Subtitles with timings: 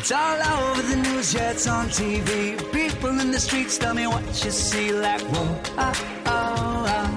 [0.00, 2.56] It's all over the news, yeah, it's on TV.
[2.72, 5.92] People in the streets tell me what you see, like whoa, oh,
[6.24, 7.12] oh, oh,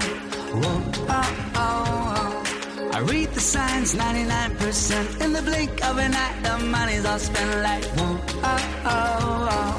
[0.60, 2.42] whoa, oh, oh,
[2.76, 2.90] oh.
[2.92, 5.22] I read the signs, 99%.
[5.22, 9.78] In the blink of an eye, the money's all spent like whoa, oh, oh, oh,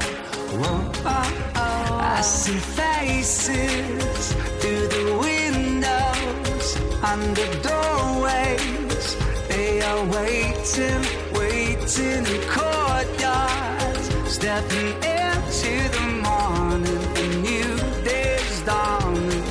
[0.58, 2.00] whoa, oh, oh.
[2.02, 6.68] I see faces through the windows,
[7.04, 9.16] under doorways.
[9.48, 11.06] They are waiting,
[11.46, 17.02] waiting in courtyards, stepping into the morning.
[17.16, 19.44] A new day's dawning.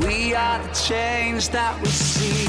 [0.00, 2.48] We are the change that we see.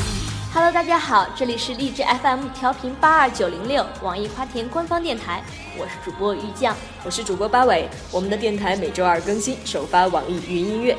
[0.53, 5.41] Hello，大家好，这里是荔枝 FM 调频八二九零六，网易花田官方电台，
[5.77, 6.75] 我是主播于酱。
[7.03, 10.97] 我是主播八尾，我们的电台每周二更新，首发网易云音乐。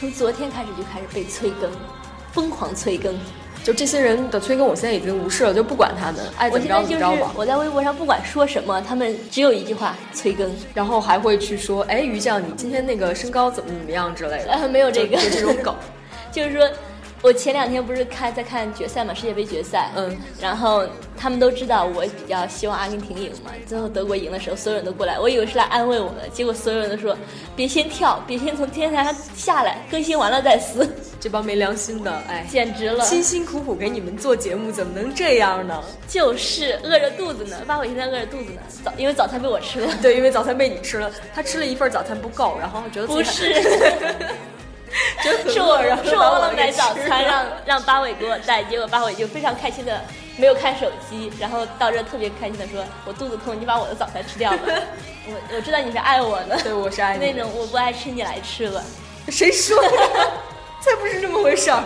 [0.00, 1.70] 从昨天开始就开始被催更，
[2.32, 3.18] 疯狂催更。
[3.64, 7.30] 就这些人的催更，我现在已经无视了，就不管他们，爱怎么着我现在就怎么着吧。
[7.32, 15.74] 是我在微博上不管说什么，他们只有一句话催更，然后还会去说，哎，于酱，你今天那个身高怎么怎么样之类的，呃，没有这个，这种梗。
[16.30, 16.68] 就是说，
[17.22, 20.84] 我前两天不是看在看决赛嘛，世界杯决赛，嗯，然后
[21.16, 23.50] 他们都知道我比较希望阿根廷赢嘛。
[23.66, 27.16] 最后德国赢的时候，所有人都过来，我以为是来安慰我的，结果所有人都说
[27.56, 30.86] 别先跳，别先从天台上下来，更新完了再撕，
[31.24, 35.82] 这帮没良心的，哎，简直了，辛辛苦苦给你们做节目，怎么能这样呢？
[36.06, 37.56] 就是饿着肚子呢。
[37.66, 43.54] 八尾现在饿着肚子呢，早因为早餐被我吃了， 对，因为早餐被你吃了，他吃了一份早餐不够，然后觉得不是。
[45.48, 49.98] 是我是我忘了买早餐，让让八尾给我带，结果八尾就非常开心的
[50.36, 54.58] 没有看手机，然后到这特别开心的说：“我肚子痛，你把我的早餐吃掉吧。
[55.26, 58.84] 我我知道你是爱我的，对我是爱你的那种我不爱吃你来吃了。
[59.30, 60.32] 谁说的？
[60.84, 61.82] 才不是这么回事儿。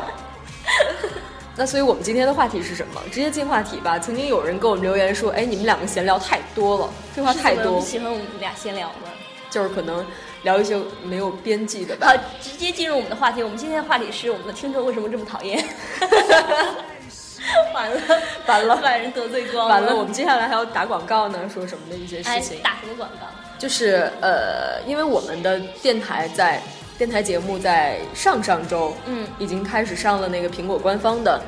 [1.57, 3.01] 那所以我们今天的话题是什么？
[3.11, 3.99] 直接进话题吧。
[3.99, 9.08] 曾经有人给我们留言说：“哎，你们两个闲聊太多了，废话太多是怎么不，喜欢我们俩闲聊吗？
[9.51, 10.07] 就是可能
[10.42, 12.07] 聊一些没有边际的吧。
[12.08, 13.42] 好，直接进入我们的话题。
[13.42, 15.58] 我们今天的话题是我们的听众为什么这么讨厌？
[17.75, 18.01] 完了，
[18.47, 23.27] 完了把人得罪光完了，我们接下来还要打广告呢，说什么的一些哎事情，打什么广告？
[23.58, 26.63] 就是呃，因为我们的电台在
[26.98, 31.41] 电台节目在上上周，嗯已经开始上了那个苹果官方的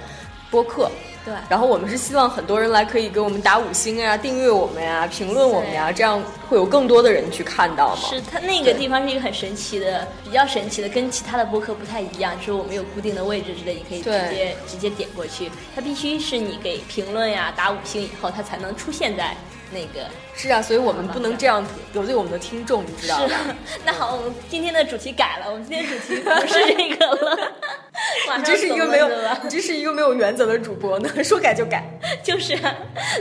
[0.49, 0.89] 播客。
[1.23, 8.03] 对然后我们是希望很多人来可以给我们打五星呀、订阅我们呀、评论我们呀，这样会有更多的人去看到嘛。
[8.09, 15.51] 是它那个地方是一个很神奇的，比较神奇的，跟其他的播客不太一样，就是我们有固定的位置之类，你可以直接直接点过去。
[15.75, 19.37] 它必须是你给评论呀打五星以后，它才能出现在
[19.73, 20.07] 那个。
[20.35, 27.39] 是啊，所以我们不能这样得罪我们的听众，你知道是吧？，那好，我们今天的主题改了，我们今天主题不是这个了。
[28.27, 29.09] 马你这是一个没有
[29.43, 31.85] 你这是一个没有原则的主播呢，说改就改。
[32.23, 32.75] 就是啊，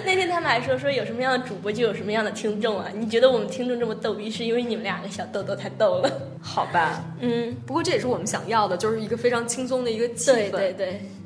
[0.06, 2.88] 那天他们还说说有什么样的主播就有什么样的听众啊。
[2.94, 6.10] 你觉得我们听众这么逗逼，是因为你们两个小豆豆太逗了。
[6.42, 10.36] 好吧，嗯，不过这也是我们想要的，就是一个非常轻松的一个气氛。
[10.36, 11.19] 对对对，嗯。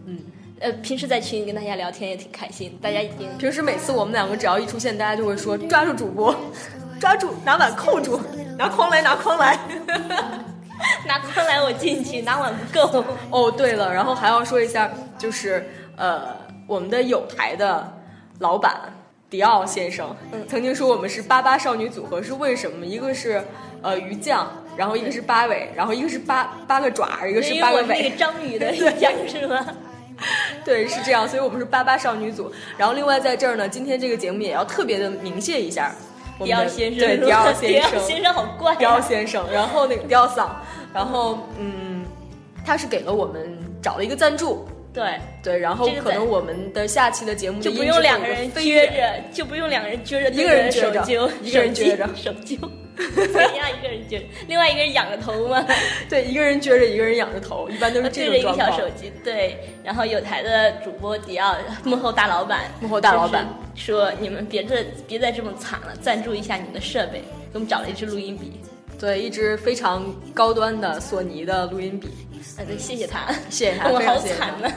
[0.64, 6.34] 呃，平时在群里跟大家聊天也挺开心，大家已经平时每次我们两个只要一出现，大家就会说抓住主播，
[7.02, 8.18] 抓住拿碗扣住，
[8.58, 9.60] 拿筐来拿筐来。
[11.06, 13.04] 拿筐来我进去，拿碗不够。
[13.30, 16.36] 哦，对了，然后还要说一下，就是呃，
[16.66, 18.02] 我们的有台的
[18.40, 18.74] 老板
[19.30, 22.86] 迪奥先生，嗯曾经说我们是八八少女组合，是为什么？
[22.86, 23.44] 一个是
[23.82, 28.16] 呃鱼酱，然后一个是八尾，然后一个是八八个爪，一个是八个尾那个。
[28.16, 29.66] 章鱼的 酱是吗？
[30.64, 32.52] 对，是这样，所以我们是八八少女组。
[32.78, 35.94] 然后另外在这儿呢，今天这个节目也要特别的明谢一下
[36.44, 38.76] 迪奥先生，对迪奥先迪生，奥先生好怪、啊。
[38.76, 40.56] 迪奥先生，然后那个迪奥桑，
[40.94, 42.04] 然后嗯，
[42.66, 52.58] 他是给了我们找了一个赞助，对，对，然后可能我们的下期的节目的就不用两个人撅着，就不用两个人撅着一个人撅着一个人撅着手揪，
[53.34, 55.66] 怎样一个人撅着，另外一个人仰着头吗？
[56.10, 58.94] 对，一个人撅着，一个人仰着头，一般都是这对着种状况一个小手。
[58.96, 67.20] 机，对，然后有台的主播迪奥幕后大老板，幕后大老板说你们别这别再这么惨了，赞助一下你们的设备，
[67.52, 68.60] 给我们找了一支录音笔，
[69.00, 72.10] 对，一支非常高端的索尼的录音笔，
[72.58, 74.72] 哎，对，谢谢他，谢谢他， 我好惨呐。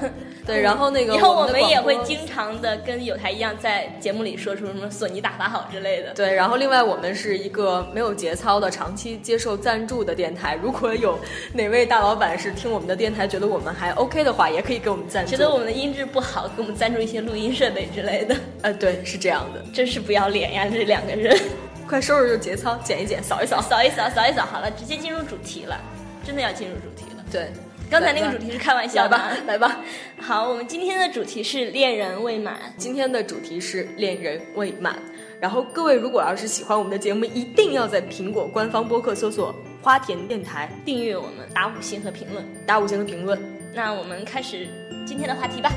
[0.46, 6.14] 对，然后那个以后我们也会经常的跟有台一样，在节目里说出什么索尼打法好之类的。
[6.14, 10.58] 对，然后另外我们是一个没有节操的、长期接受赞助的电台。
[10.62, 11.18] 如果有
[11.52, 15.30] 哪位大老板是听我们的电台觉得我们还 OK 的话，也可以给我们赞助。
[15.32, 19.62] 觉得我们的音质不好，给我们赞助一些录音设备之类的，呃，对，是这样的。
[19.74, 20.66] 真是不要脸呀！
[20.72, 21.36] 这两个人，
[21.88, 23.60] 快收拾收拾节操，剪一剪，扫一扫。
[23.60, 25.76] 扫一扫，扫一扫，好了，直接进入主题了，
[26.24, 27.05] 真的要进入主题了。
[27.30, 27.48] 对，
[27.90, 29.80] 刚才那个主题是开玩笑的来吧，来吧。
[30.20, 32.58] 好，我们今天的主题是恋人未满。
[32.76, 34.96] 今天的主题是恋人未满，
[35.40, 43.38] 然后各位如果要是喜欢我们的节目，一定要在苹果官方播客搜索“花田电台订阅我们，打五星和评论。”，打五星和评论。
[43.74, 44.68] 那我们开始
[45.06, 45.70] 今天的话题吧。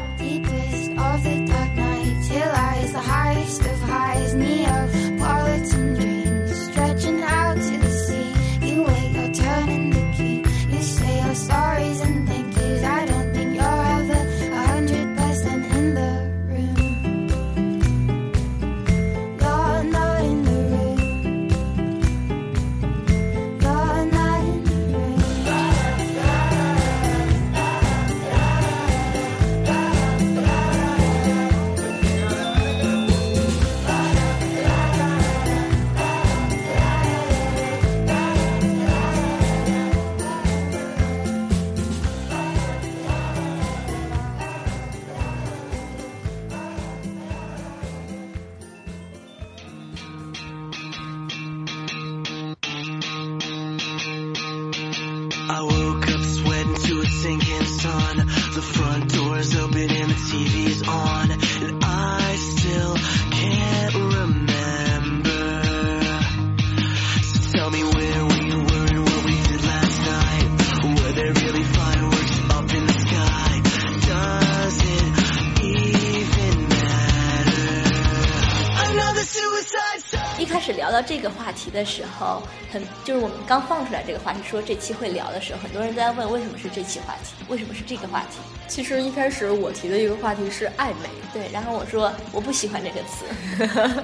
[81.70, 88.40] 题的时候，很就是我们刚放出来这个话题，说这期会聊的时候，很多人都在问为什么是这期话题，为什么是这个话题？
[88.68, 93.26] 其实一开始我提的一个话题是暧昧，对，然后我说我不喜欢这个词，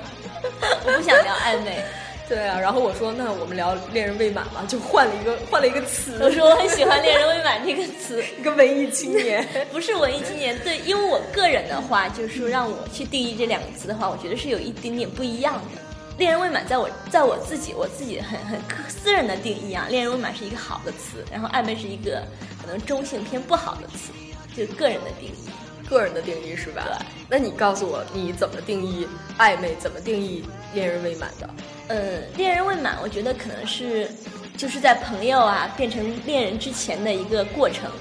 [0.85, 1.83] 我不想聊暧昧。
[2.27, 9.47] 对啊，然后我说那我们聊恋人未满嘛，就换了一个换了一个词，我说我很喜欢“恋人未满”这个词， 一个文艺青年。
[9.71, 10.57] 不是文艺青年。
[10.63, 15.84] 对，因为我个人的话，就是说让我去定义这两个词的话，我觉得是有一点点不一样的。
[16.17, 22.23] 恋人未满，在我在我自己我自己很很私人的定义啊，恋人未满是一个好的词，然后暧昧是一个
[22.61, 24.11] 可能中性偏不好的词，
[24.55, 25.49] 就个人的定义。
[25.87, 26.83] 个人的定义是吧？
[26.83, 27.05] 对。
[27.29, 29.07] 那你告诉我你怎么定义
[29.37, 31.49] 暧昧，怎么定义恋人未满的？
[31.89, 34.09] 嗯，恋人未满，我觉得可能是
[34.57, 37.91] 就是在朋友啊变成恋人之前的一个过程，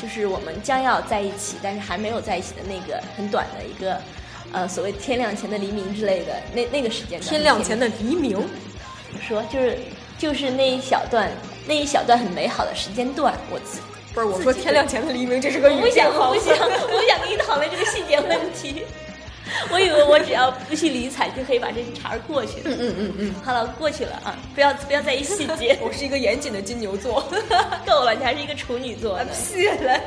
[0.00, 4.00] 就是我们将要在一起，但是还没有在一起的那个很短的一个，
[4.52, 7.28] 呃，所谓天亮前的黎明之类的那那个时间段。
[7.30, 9.42] 天亮前的黎明，怎么说？
[9.44, 9.78] 就是
[10.18, 11.30] 就是那一小段
[11.66, 13.80] 那一小段很美好的时间段，我自
[14.14, 18.82] 不是我说天亮前的黎明，这是个我不想，我不想，我不想跟你讨论这个细节问题。
[19.70, 22.62] 我以为我只要不去理睬就可以把这茬儿过去。
[22.64, 24.36] 嗯嗯嗯嗯，好了，过去了啊！
[24.54, 25.78] 不要不要在意细节。
[25.82, 27.22] 我是一个严谨的金牛座，
[27.86, 29.32] 够了，你还是一个处女座的。
[29.32, 30.00] 谢了。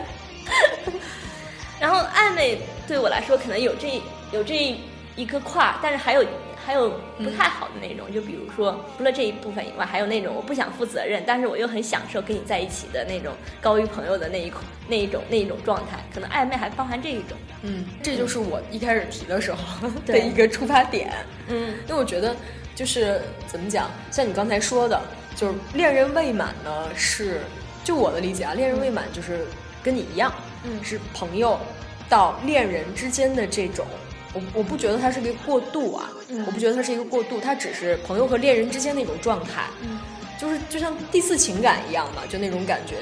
[1.79, 4.01] 然后暧昧对我来说可能有这
[4.31, 4.75] 有这
[5.15, 6.25] 一个跨，但是还有
[6.65, 14.51] 还有不太好的那种，就比如说除了这一部分以外，还有那种我不想负责任，但是我又很享受跟你在一起的那种高于朋友的那一
[14.87, 17.37] 那一种那一种状态，可能暧昧还包含这一种。
[17.63, 21.11] 嗯，这就是我一开始提的时候的一个出发点。
[21.49, 22.35] 嗯，因为我觉得
[22.75, 25.01] 就是怎么讲，像你刚才说的，
[25.35, 27.41] 就是恋人未满呢，是
[27.83, 29.45] 就我的理解啊，恋人未满就是
[29.83, 30.31] 跟你一样，
[30.63, 31.59] 嗯是朋友
[32.07, 33.85] 到恋人之间的这种。
[34.33, 36.43] 我我不觉得它是一个过渡啊，嗯。
[36.45, 39.99] 我不觉得它是一个过渡，它只是朋友和恋人之间的一种状态，嗯。
[40.39, 42.95] 就是就像第四情感一样嘛，就那种感觉，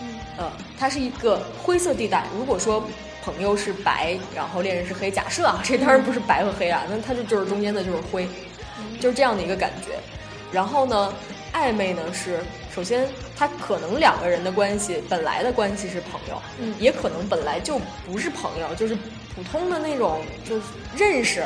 [0.00, 0.08] 嗯。
[0.36, 2.24] 呃，它是一个灰色地带。
[2.36, 2.86] 如果说
[3.22, 8.28] 朋友是白，然后恋人是黑，假设啊，这当然不是白和黑啊，那它就就是中间的就是灰，
[9.00, 9.98] 就是这样的一个感觉。
[10.52, 11.12] 然后呢，
[11.52, 12.38] 暧昧呢是
[12.72, 16.74] 首先他可能两个人的关系本来的关系是朋友，嗯。
[16.78, 18.96] 也可能本来就不是朋友，就是
[19.34, 20.62] 普通的那种就是
[20.96, 21.44] 认识，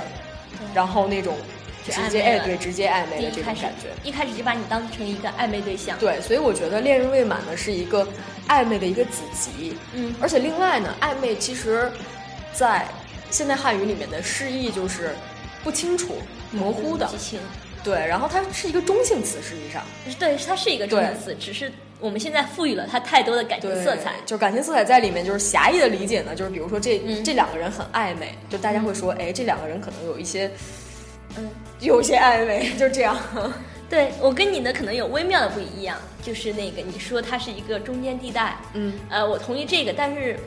[0.75, 1.37] 然后那种
[1.85, 3.89] 直接哎对直接暧昧的这种感觉。
[4.03, 5.99] 一开始就把你当成一个暧昧对象。
[5.99, 8.07] 对，所以我觉得恋人未满呢是一个
[8.49, 10.15] 暧昧的一个子集，嗯。
[10.21, 11.91] 而且另外呢，暧昧其实，
[12.53, 12.87] 在
[13.31, 15.15] 现代汉语里面的释义就是
[15.65, 16.17] 不清楚、
[16.51, 17.07] 模糊的。
[17.07, 17.41] 激，情，
[17.83, 19.83] 对，然后它是一个中性词，实际上，
[20.19, 24.13] 对，它是一个中性词，只是我们现在赋予了它太多的感情，色彩。
[24.25, 30.51] 就感情色彩在里面，就是狭义的理解呢，就是比如说这、嗯这两个人很暧昧，就大家会说，哎，这两个人可能有一些
[31.37, 31.49] 嗯，
[31.81, 33.17] 有些暧昧， 就这样。
[33.91, 40.39] 对我跟你的可能有微妙的不一样，就是那个你说它是一个中间地带，嗯，呃，我同意这个，但是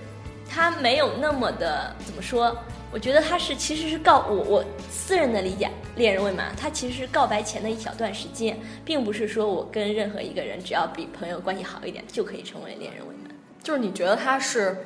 [0.50, 2.56] 它没有那么的怎么说？
[2.94, 13.34] 我觉得他是其实是告我我私人的理解，恋人未满，他其实是告白前的一小段时间，并不是说我跟任何一个人只要比朋友关系好一点就可以成为恋人未满。
[13.64, 14.78] 就是你觉得他是，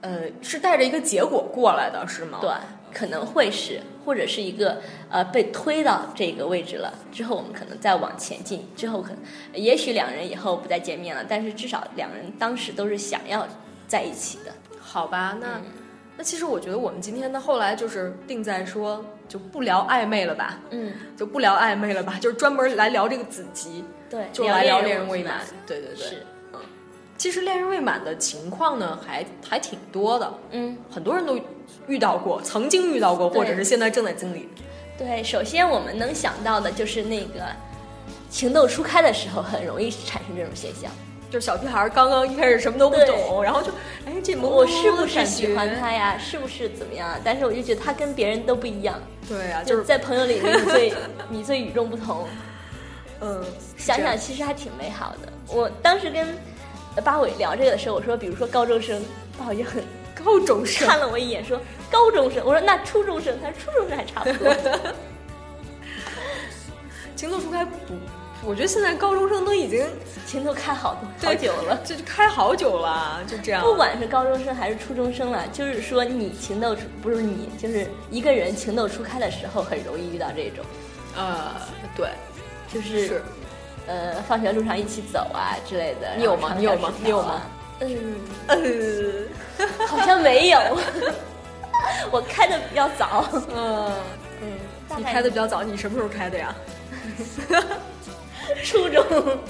[0.00, 2.38] 呃，是带着一个结果过来的，是吗？
[2.40, 2.50] 对，
[2.90, 9.18] 可能会是，或者是一个呃被推到这个位置了之后，我们可能再往前进，之后可能
[9.52, 13.46] 也许两人以后不再见面了，但是至少两人当时都是想要
[13.86, 14.54] 在一起的。
[14.80, 15.64] 好吧，那、嗯
[16.16, 25.46] 那其实我觉得我们今天呢，后来就是定在说就不聊暧昧了吧，嗯，就不聊暧昧了吧，就是专门来聊这个子集，对，就来聊恋恋人未满满。。
[25.66, 26.26] 对对对，是，
[27.18, 31.38] 其实恋人未满的情况呢，还还挺多的，嗯，很多人都
[31.86, 34.48] 遇到过，曾经遇到过，或者是现在正在经历。
[34.96, 35.22] 对。
[35.22, 37.44] 首先我们能想到的就是那个
[38.30, 40.90] 情窦初开的时候，很容易产生这种现象。
[41.30, 43.70] 就是小屁孩儿刚刚一开始什么都不对懂，然后就
[44.06, 45.76] 哎这朦朦我是不是喜欢觉？
[45.80, 46.16] 他呀？
[46.18, 47.18] 是不是怎么样啊？
[47.24, 50.92] 但是我就觉得他跟别人都不一样，对啊，就就是是在朋友里你最
[51.28, 52.26] 你最与众不同。
[53.20, 53.42] 嗯，
[53.76, 55.32] 想想其实还挺美好的。
[55.48, 56.26] 我当时跟
[56.96, 59.02] 呃八尾聊这个的时候，我说，比如说高中生，
[59.38, 59.82] 八尾就很
[60.14, 61.58] 高中生看了我一眼，说
[61.90, 62.44] 高中生。
[62.44, 64.54] 我说那初中生，他说初中生还差不多。
[67.16, 67.70] 情窦初开不，
[68.44, 69.84] 我觉得现在高中生都已经
[70.26, 71.80] 情窦开好多好久了。
[71.84, 73.62] 这就开好久了，就这样。
[73.62, 80.64] 不管是高中生还是初中生了，就是说你情窦初不是你，就是一个人情窦初开的时候，很容易遇到这种，
[81.16, 81.50] 呃，
[81.96, 82.10] 对，
[82.72, 83.22] 就是是
[83.88, 86.14] 呃，放学路上一起走啊之类的。
[86.16, 87.42] 你有吗你有吗你有吗？
[87.80, 88.16] 嗯，
[88.48, 89.28] 嗯，
[89.88, 90.60] 好像没有。
[92.10, 93.24] 我开的比较早，
[93.54, 93.92] 嗯，
[94.40, 94.48] 嗯，
[94.96, 96.54] 你开的比较早，你什么时候开的呀？
[98.64, 99.04] 初中。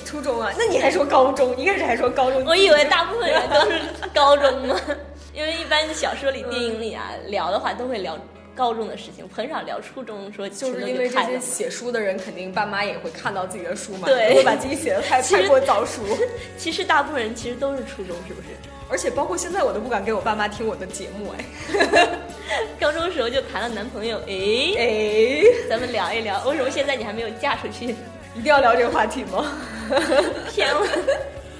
[0.04, 0.52] 初中啊？
[0.58, 1.56] 那你还说高中？
[1.56, 2.44] 一开始还说高中？
[2.44, 3.80] 我以为大部分人都是
[4.14, 4.80] 高中嘛，
[5.34, 8.18] 因为一般小说里、电影里啊聊的话都会聊
[8.54, 16.02] 高中的事情，很少聊初中说就是因为这些写书的人，肯定爸妈也会看到自己的书嘛，对不会把自己写的太太过早熟。
[16.56, 18.48] 其实大部分人其实都是初中，是不是？
[18.88, 22.08] 而且包括现在，我都不敢给我爸妈听我的节目，哎
[22.80, 24.32] 高中时候就谈了男朋友，哎，
[24.78, 27.96] 哎，咱们聊一聊，为什么现在你还没有嫁出去？
[28.36, 29.52] 一定要聊这个话题吗？
[30.52, 30.86] 偏了，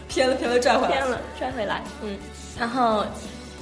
[0.09, 1.07] 偏了偏了，拽回来偏。
[1.11, 2.17] 了，拽回来，嗯。
[2.59, 3.05] 然后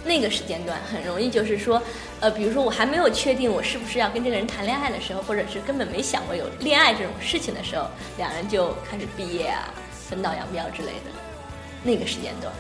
[0.05, 1.81] 那个时间段很容易就是说，
[2.21, 9.73] 呃，比如说我还没有确定我是不是要跟这个人谈恋爱的时候，或者是根本没想过有恋爱这种事情的时候，两人就开始毕业啊、
[10.09, 11.11] 分道扬镳之类的。
[11.83, 12.53] 那个时间段，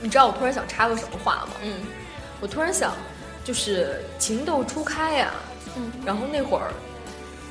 [0.00, 1.54] 你知道我突然想插个什么话吗？
[1.62, 1.74] 嗯
[2.40, 2.92] 我突然想，
[3.44, 5.30] 就是情窦初开呀、
[5.76, 6.72] 嗯然后那会儿，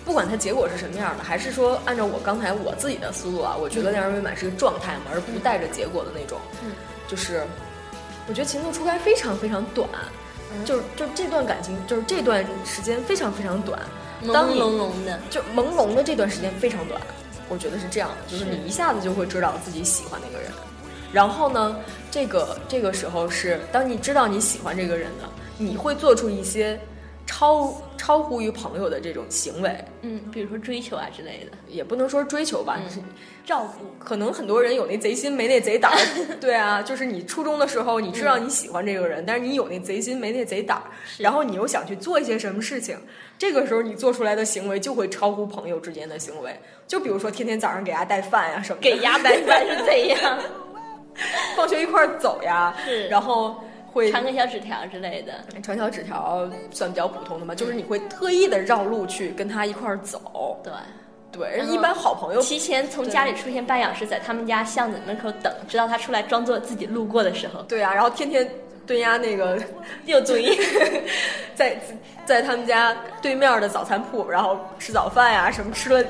[0.06, 6.38] 不管它结果是什么样的，还是说按照我刚才我自己的思路啊，我觉得恋人未满是个状态嘛，而不带着结果的那种。
[6.64, 6.72] 嗯，
[7.08, 7.44] 就是
[8.28, 9.88] 我觉得情窦初开非常非常短，
[10.54, 10.66] 嗯。
[10.66, 13.80] 就是就这段感情，就是这段时间非常非常短，
[14.24, 17.02] 朦胧胧的，就朦胧的这段时间非常短，
[17.50, 18.52] 我觉得是这样的，就是是。
[18.52, 20.52] 你一下子就会知道自己喜欢那个人，
[21.12, 21.76] 然后呢，
[22.12, 26.80] 这个这个时候是当你知道你喜欢这个人的，你会做出一些
[27.25, 33.03] 超超乎于朋友的这种行为，嗯，比如说追求啊之类的，也不能说追求吧，嗯。
[33.46, 36.00] 照顾，可能很多人有那贼心没那贼胆儿，
[36.39, 40.84] 对啊，就是你初中的时候，你知道你喜欢这个人，但是你有那贼心没那贼胆儿，
[41.18, 42.98] 然后你又想去做一些什么事情，
[43.38, 50.39] 这个时候你做出来的行为就会超乎朋友之间的行为，就比如说天天早上给伢带饭呀、什么的，给鸭带饭是怎样？
[51.58, 53.10] 放学一块儿走呀，是。
[53.10, 53.62] 然后
[53.94, 60.74] 会传个小纸条之类的，传小纸条，算比较普通的嘛，就是你会特意的绕路去跟他一块儿走，对。
[61.32, 68.48] 对，一般好朋友提前从家里出现半小时，在他们家巷子门口等，直到他出来装作自己路过的时候，对啊，然后天天
[68.86, 69.60] 蹲压那个
[70.06, 70.56] 又怼。
[71.56, 71.76] 在
[72.24, 76.04] 在他们家对面的早餐铺，然后吃早饭呀、什么吃了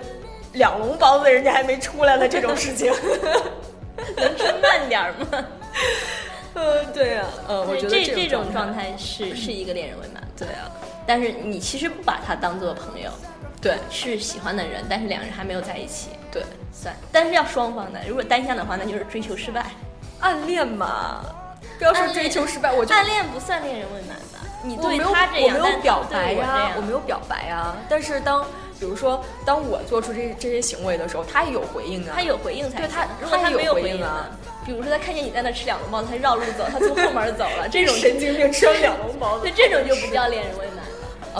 [0.52, 2.92] 两笼包子，人家还没出来呢，这种事情。
[4.18, 5.46] 能吃慢点儿吗？
[6.54, 10.70] 呃， 对啊、呃，我觉得这这这种种状态是是一个恋人未满，对啊，
[11.06, 13.10] 但是你其实不把他当做朋友，
[13.62, 13.78] 对。
[13.90, 16.96] 是喜欢的人，但是两人还没有在一起，对，算。
[17.12, 19.72] 但是要双方的，如果单向的话，那就是追求失败。
[20.20, 21.26] 暗恋嘛，
[21.78, 24.40] 不要说追求失败，我就暗恋不算恋人未满吧？
[24.64, 26.72] 你对我没有他这样，我没有表白呀、样。
[26.78, 28.46] 我没有表白呀、但是当
[28.80, 34.28] 比如说当我做出这这些行为的时候，他也有回应啊，他有回应才对他如果他有没有回应啊。
[34.30, 34.53] 呢？
[34.66, 39.44] 比如说他看见你在那吃两笼包子，他绕路走，他从后门走了， 这种神经病吃了两笼包子。
[39.44, 40.84] 对，这种就不叫恋人未满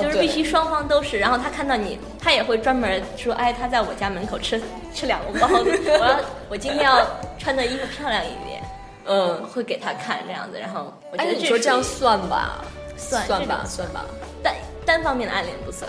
[0.04, 4.60] 就是必须双方都是，然后他看到你，他也会专门说，哎，他在我家门口吃
[4.92, 7.06] 吃两笼包子，我要我今天要
[7.38, 8.64] 穿的衣服漂亮一点，
[9.06, 12.66] 嗯，会给他看这样子，然后我觉哎，得你说这样算吧，
[12.98, 14.04] 算算吧，算吧，
[14.42, 15.88] 单单方面的暗恋不算，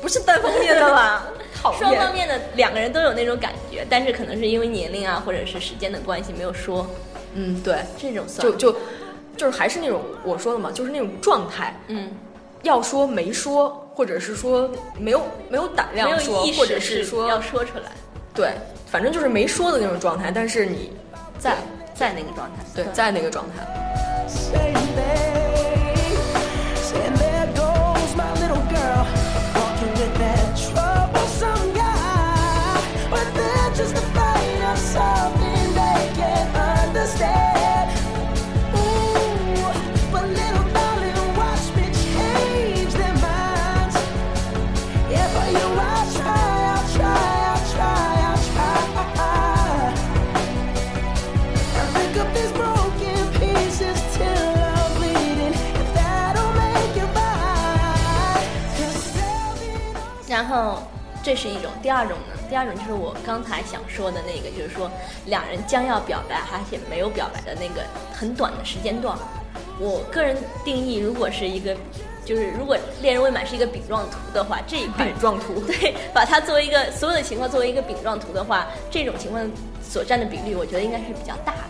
[0.00, 1.26] 不是单方面的吧？
[1.54, 6.86] 讨厌，双方面的两个人都有那种感觉，但是可能是因为年龄啊或者是时间的关系没有说，
[7.34, 8.46] 嗯，对，这种算。
[8.46, 8.76] 就就
[9.36, 12.10] 就是还是那种我说的嘛，就是那种状态，嗯。
[12.62, 17.92] 要说没说，或者是说没有没有胆量说，或者是说要说出来，
[18.34, 18.50] 对，
[18.90, 20.90] 反正就是没说的那种状态，但是你
[21.38, 21.58] 在
[21.94, 22.84] 在那个状态，对。
[22.92, 23.64] 在那个状态。
[60.56, 60.82] 后
[61.22, 64.90] 这是一种，第二种呢，第二种就是我刚才想说的那个，就是说
[65.26, 67.82] 两人将要表白，而且没有表白的那个
[68.12, 69.16] 很短的时间段。
[69.78, 71.76] 我个人定义，如果是一个，
[72.24, 79.42] 就是如果恋人未满是一个饼状图的话，这一块饼状图 对，把它作为一个所有的情况作为一个饼状图的话，这种情况
[79.82, 81.60] 所占的比例，我觉得应该是比较大的。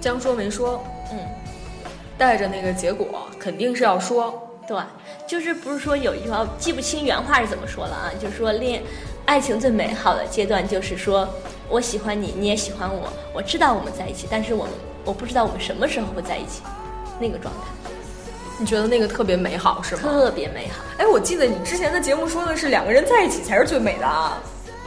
[0.00, 1.18] 将说没说，嗯，
[2.16, 4.45] 带着那个结果肯定是要说。
[4.66, 4.76] 对，
[5.26, 8.10] 就是不是说有一句话，记不清原话是怎么说了啊？
[8.20, 8.82] 就是说恋
[9.24, 11.28] 爱情最美好的阶段，就是说
[11.68, 14.72] 我喜欢你，你也喜欢我，我知道我们在一起，但是我们
[15.04, 16.62] 我不知道我们什么时候会在一起，
[17.20, 17.60] 那个状态
[18.58, 20.02] 你觉得那个特别美好是吗？
[20.02, 20.82] 特别美好。
[20.98, 24.38] 哎，我记得你之前的节目说的是两个人在一起才是最美的啊。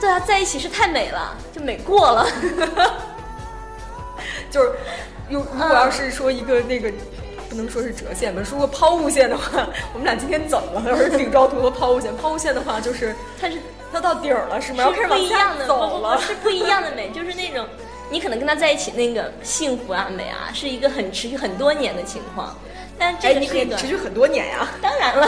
[0.01, 2.27] 对啊，在一起是太美了，就美过了。
[4.49, 4.71] 就是，
[5.29, 6.91] 如如果要是说一个那个，
[7.49, 10.89] 不能说是折线吧，如果抛物线的话，我们俩今天怎么了？
[10.91, 13.57] 要是饼状图和抛物线，抛物线的话就是它是
[13.91, 14.83] 它到底儿了是吗？
[14.93, 16.21] 是不一样的，不走了。
[16.21, 17.65] 是不一样的美，就是那种
[18.11, 22.55] 你可能跟他在一起那个幸福啊美啊，是一个很持续很多年的情况。
[22.97, 24.67] 但这个，你可以持续很多年呀。
[24.81, 25.27] 当然了，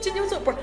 [0.00, 0.56] 金牛座不是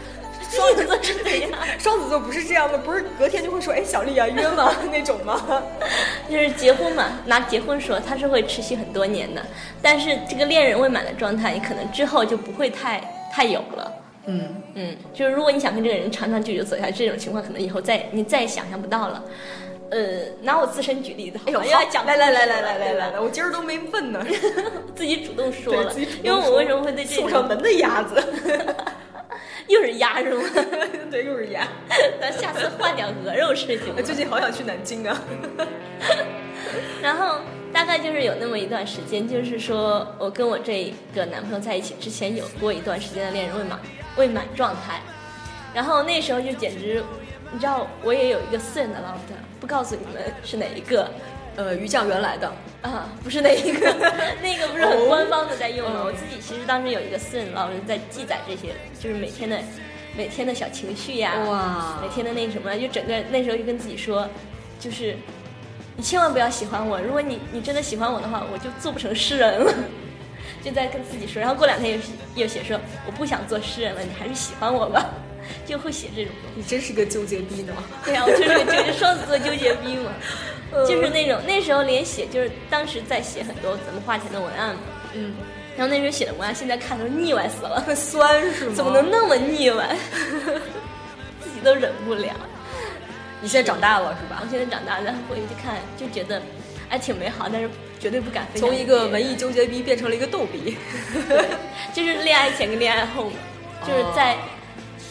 [0.56, 1.52] 双子座是怎样？
[1.80, 5.42] 双子座不是这样的，不是隔天就会说哎小丽啊约吗那种吗？
[6.30, 9.42] 就是结婚嘛，拿结婚说，它是会持续很多年的。
[9.82, 13.94] 但是这个恋人未满的状态，你可能之后就不会太太有了。
[14.28, 19.24] 嗯，嗯，就是如果你想跟这个人长长久久走下去，这种情况可能以后再你再也想象不到了。
[19.92, 20.00] 呃，
[20.42, 24.26] 拿我自身举例子，哎呦，因为好讲来来来来来来来来，我今儿都没问呢，
[24.96, 28.16] 自己主动说了因为我为什么会对这种送上门的鸭子，
[29.68, 30.44] 又是鸭是吗？
[31.10, 31.68] 对，又是鸭。
[32.22, 34.02] 咱下次换点鹅肉吃行吗？
[34.04, 35.20] 最近好想去南京啊。
[37.02, 37.40] 然后
[37.74, 43.80] 大概就是有那么一段时间，就是说我跟我这个男朋友在一起之前有过一段时间的恋人未满
[44.18, 45.02] 未满状态，
[45.74, 47.04] 然后那时候就简直，
[47.52, 51.10] 你知道我也有一个私人的 loft，不告诉你们是哪一个
[51.56, 53.94] 呃，于酱原来的，啊，不是那一个，
[54.42, 56.02] 那个不是很官方的在用吗？
[56.02, 59.58] 哦我自己其实当时有一个私人 loft 在记载这些，就是每天的
[60.18, 64.28] 每天的小情绪呀，哇每天的那什么，就整个那时候就跟自己说，
[64.80, 65.16] 就是
[65.96, 69.74] 你千万不要喜欢我，如果你你真的喜欢我的话，我就做不成诗人了。
[70.64, 75.06] 就在跟自己说，然后过两天又是又写说我不想做诗人了，你还是喜欢我吧，
[75.64, 76.58] 就会写这种东西。
[76.58, 77.74] 你真是个纠结逼呢。
[78.04, 80.12] 对啊，我就是个纠结 双子座纠结逼嘛，
[80.88, 84.82] 就是那种那时候连写就是当时在写很多咱们花钱的文案嘛，
[85.14, 85.34] 嗯，
[85.78, 88.74] 然后那时候写的文案现在看都腻歪死了，会 酸是吗？
[88.76, 89.10] 怎么能？
[89.10, 89.96] 那么腻歪？
[91.42, 92.34] 自己都忍不了。
[93.42, 94.48] 你现在长大了是吧我？
[94.50, 96.42] 现在长大，然后回去看就觉得
[96.90, 98.76] 还挺美好，但是绝对不敢分享从。
[98.76, 100.76] 一个文艺纠结逼变成了一个逗逼。
[101.94, 103.36] 就是恋爱前跟恋爱后嘛，
[103.88, 104.36] 就是在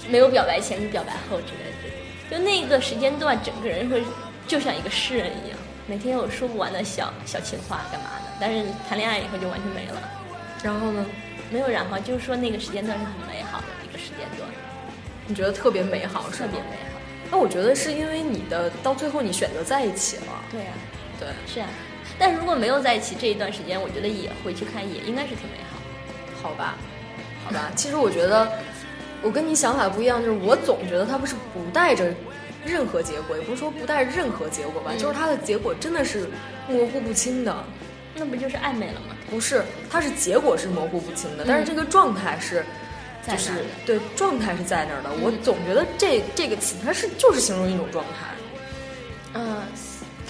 [0.09, 4.03] 没有表白前跟表白后之类的，就那个时间段，整个人会
[4.47, 10.01] 就像一个诗人一样，每天有说不完的小小情话干嘛的，但是谈恋爱以后就完全没了，
[10.63, 11.05] 然后呢？
[11.51, 14.49] 没有然后，就是说那个时间段是很美好的一个时间段，
[15.27, 16.59] 你觉得特别美好特别？
[16.59, 16.99] 美好。
[17.31, 20.23] 那我觉得是因为你的到最后你选择在一起了。
[20.51, 20.73] 对啊，
[21.21, 21.69] 对，是啊，
[22.19, 26.43] 但是如果没有在一起这一段时间，我觉得也回去看也应该是挺美好的。
[26.43, 26.77] 好吧，
[27.45, 27.71] 好吧。
[27.77, 28.51] 其实我觉得
[29.23, 32.13] 我跟你想法不一样，就是我总觉得他不是不带着
[32.65, 36.29] 任何结果，也不是说不带任何结果吧，嗯就是它的结果真的是
[36.69, 37.65] 模糊不清的。
[38.17, 39.17] 那不就是暧昧了吗？
[39.29, 42.65] 不是，它是结果是模糊不清的，但是这个状态是，
[43.27, 45.11] 就是对状态是在那儿的。
[45.21, 48.29] 我嗯总觉得这这个词它是就是形容一种状态。
[49.35, 49.63] 嗯，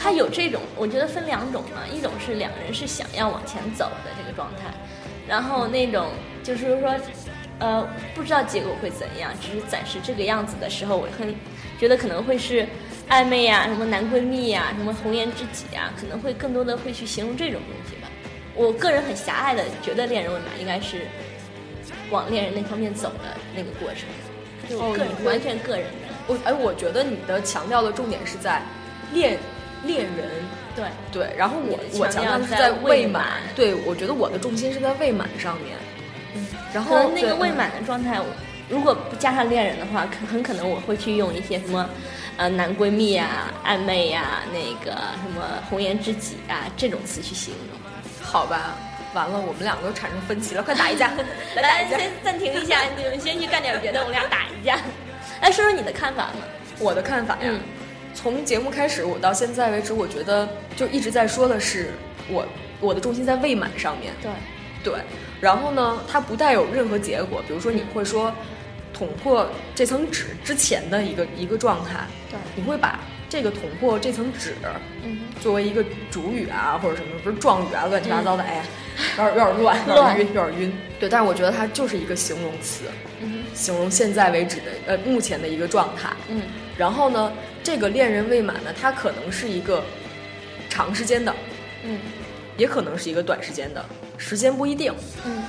[0.01, 4.73] 它有这种，我觉得分两种嘛，一种是两个人是想要往前走的这个状态，
[5.29, 6.09] 然后那种
[6.43, 6.95] 就是说，
[7.59, 11.35] 呃，不知道结果会怎样，只是暂时这个样子的时候，我很
[11.79, 12.67] 觉得可能会是
[13.09, 18.09] 暧昧呀、什么男闺蜜呀、什么红颜知己呀，可能会更多的会去形容这种东西吧。
[18.55, 21.03] 我个人很狭隘的觉得恋人未满应该是
[22.11, 24.09] 往恋人那方面走的那个过程，
[24.69, 26.15] 就我个人、哦完全个人的。
[26.27, 28.63] 我哎，我觉得你的强调的重点是在
[29.13, 29.37] 恋
[29.85, 30.31] 恋人，
[30.75, 35.77] 对，对，然后我你我强强调是在未满，对我觉得我的重心是在未满上面，
[36.35, 38.27] 嗯，然后那个未满的状态，我
[38.75, 41.89] 如果不加上恋人的话，可很可能我会去用一些什么，
[42.37, 44.91] 呃，男闺蜜啊、暧昧呀、那个
[45.23, 47.79] 什么红颜知己啊这种词去形容。
[48.21, 48.75] 好吧，
[49.15, 51.13] 完了，我们两个都产生分歧了，快打一架，
[51.55, 51.97] 来打一架。
[51.99, 54.77] 先暂停一下， 你们先去干点别的，我们俩打一架。
[55.41, 56.41] 来 说说你的看法嘛？
[56.81, 57.61] 我的看法呀，嗯
[58.13, 61.93] 从节目开始，我到现在为止，我觉得就一直在说的是
[62.29, 62.47] 我
[62.81, 64.31] 我的重心在未满上面，对，
[64.83, 65.01] 对，
[65.41, 68.33] 然后呢，它不带有任何结果，比如说你会说
[68.95, 72.39] 捅破这层纸之前的一个一个状态，对。
[72.55, 74.55] 你会把这个捅破这层纸
[75.03, 75.19] 嗯。
[75.41, 78.65] 作为一个主语啊，或者什么不是状语啊，乱七八糟的，哎呀，
[79.19, 80.73] 有点有点乱，有乱点晕，有点晕。
[81.01, 82.85] 对，但是我觉得它就是一个形容词，
[83.21, 86.11] 嗯形容现在为止的呃目前的一个状态。
[86.29, 86.43] 嗯。
[86.79, 89.83] 然后呢，这个恋人未满呢，它可能是一个
[90.71, 91.35] 长时间的，
[91.83, 91.99] 嗯。
[92.57, 93.85] 也可能是一个短时间的，
[94.17, 94.95] 时间不一定，
[95.27, 95.43] 嗯。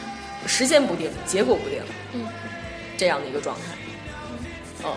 [0.48, 1.82] 时间不定，结果不定，
[2.14, 2.28] 嗯，
[2.98, 3.64] 这样的一个状态。
[4.84, 4.92] 嗯，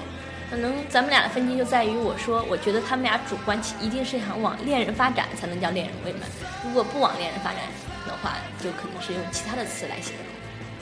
[0.51, 6.23] 可能咱们俩的分歧就在于，我说我觉得他们俩主观一定是想往恋人发展才能叫恋人未满，
[6.65, 7.61] 如果不往恋人发展
[8.07, 10.25] 的话，就可能是用其他的词来形容。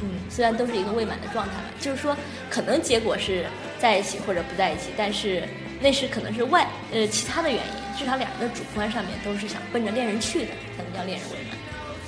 [0.03, 2.17] 嗯，虽然都是一个未满的状态嘛，就是说
[2.51, 3.47] 可能结果是
[3.79, 5.43] 在一起或者不在一起，但是
[5.81, 11.57] 那是可能是外呃其他的原因，至少两人的主观上面都是想奔着恋人去的，才能叫恋人未满。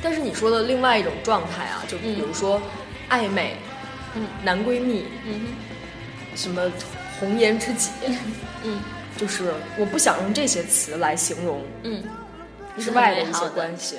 [0.02, 2.60] 但是你说的另外一种状态啊，就比如说
[3.08, 3.77] 暧昧、嗯
[4.44, 5.40] 男闺蜜、嗯
[6.34, 6.70] 什么
[7.18, 7.90] 红颜知己，
[8.64, 8.80] 嗯。
[9.16, 12.04] 就是我不想用这些词来形容嗯，
[12.78, 13.96] 之外的一些关系。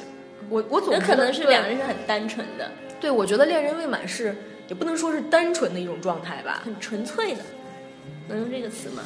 [0.50, 4.34] 我我总那觉得可能是两个人是很单纯的、对，我觉得恋人未满是
[4.70, 7.42] 也不能说是单纯的一种状态吧，很纯粹的，
[8.30, 9.04] 能用这个词吗？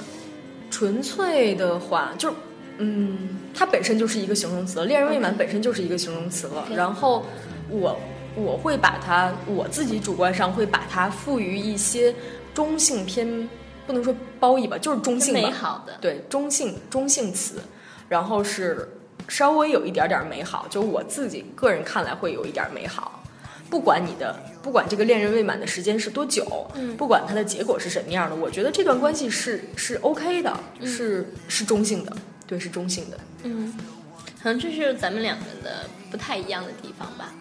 [0.69, 2.35] 纯粹的话就是。
[2.79, 6.67] 嗯，它本身就是一个形容词了，恋人未满本身就是一个形容词了。
[6.75, 7.23] 然后
[7.69, 7.99] 我
[8.35, 12.13] 我会把它，我自己主观上会把它赋予一些
[12.53, 13.49] 中性偏，
[13.85, 17.61] 不能说褒义吧，就是中性吧，美好的，对中性中性词，
[18.09, 18.89] 然后是
[19.27, 23.23] 稍微有一点点美好，就我自己个人看来会有一点美好。
[23.69, 26.95] 不管你的，不管这个恋人未满的时间是多久，嗯。
[26.95, 32.15] 不管它的结果是什么样的，我觉得这段关系是是 OK 的，是是中性的，
[32.45, 33.73] 对，是中性的，嗯，
[34.43, 37.33] 可能这是咱们两个的不太一样的地方吧。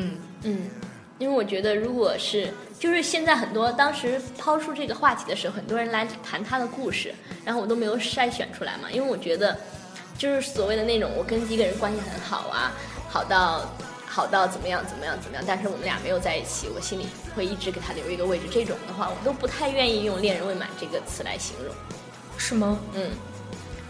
[0.00, 0.70] 嗯嗯，
[1.18, 9.58] 因为我觉得，如果是就是现在很多当时抛出这个话题的时候，很多人来谈他的故事，然后我都没有筛选出来嘛，因为我觉得
[10.16, 12.72] 就是所谓的那种我跟一个人关系很好啊，
[13.08, 13.70] 好到
[14.06, 21.74] 好到怎么样怎么样怎么样，但是我们俩没有在一起，我心里会一直给他留一个位置，这种的话，我都不太愿意用“恋人未满”这个词来形容。
[22.38, 22.80] 是吗？
[22.94, 23.10] 嗯，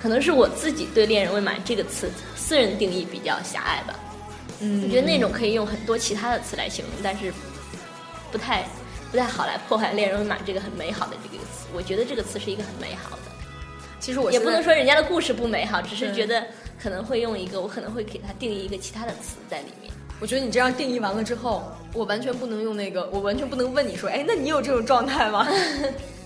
[0.02, 3.94] 可能是我自己对“恋人未满”这个词私人定义比较狭隘吧。
[4.60, 7.32] 嗯我觉得那种可以用很多其他的词来形容，但是
[8.30, 8.64] 不太
[9.10, 11.66] 不太好来破坏“恋人未满”这个很美好的这个词。
[11.72, 13.32] 我觉得这个词是一个很美好的，
[13.98, 16.44] 其实我也不能说人家的故事不美好，只是觉得
[16.82, 19.92] 可能会用一个，我可能会给它定义一个其他的词在里面。
[20.20, 25.48] 我觉得你这样定义完了之后，我完全不能用那个，我完全不能问你说，哎，那你有这种状态吗？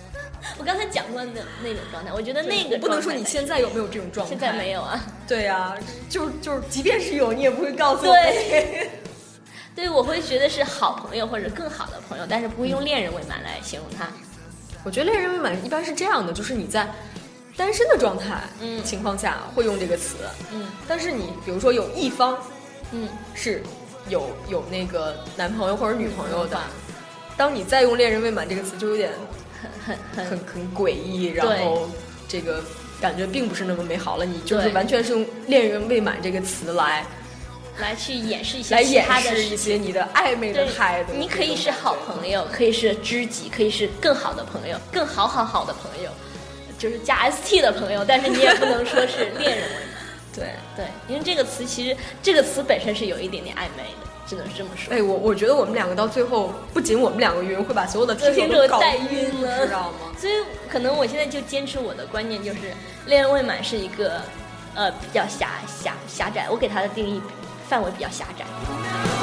[0.57, 5.03] 我刚才讲过那那种状态，我觉得那个我不能说你现在有没有这种状态，现在没有啊。
[5.27, 5.75] 对呀、
[6.09, 8.13] 就是就是，即便是有，你也不会告诉我。
[8.13, 8.89] 对，
[9.75, 14.07] 对，我会觉得是好朋友或者更好的朋友，但是不会用恋人未满来形容他。
[14.83, 16.87] 我觉得恋人未满一般是这样的，就是你在
[17.57, 18.83] 单身的状态嗯。
[18.83, 20.15] 情况下会用这个词，
[20.53, 20.67] 嗯。
[20.87, 22.37] 但是你比如说有一方
[22.91, 23.61] 嗯，是
[24.07, 26.95] 有有那个男朋友或者女朋友的嗯，
[27.35, 29.11] 当你再用恋人未满这个词，就有点
[29.85, 31.89] 很很很很诡异，然后
[32.27, 32.63] 这个
[33.01, 34.25] 感觉并不是那么美好了。
[34.25, 37.05] 你就是完全是用恋人未满这个词来
[37.79, 41.13] 来去掩饰一些来掩其他的饰一些你的暧昧的态度。
[41.13, 46.09] 你可以是好朋友，可以是知己，可以是更好的朋友，更好好好的朋友，
[46.77, 49.67] 就是加 st 的朋友，但是你也不能说是恋人。
[50.35, 50.49] 对。
[50.75, 54.93] 对，因为这个词其实这个词本身是有一点点暧昧的，只能是这么说。
[54.93, 60.11] 哎，我我觉得我们两个到最后，不仅我们两个晕，会把所有的听众都带晕了知道吗？
[60.17, 60.33] 所以
[60.69, 62.73] 可能我现在就坚持我的观念，就是
[63.05, 64.21] 恋人未满是一个
[64.73, 67.21] 呃比较狭狭狭窄，我给他的定义
[67.67, 69.14] 范围比较狭窄。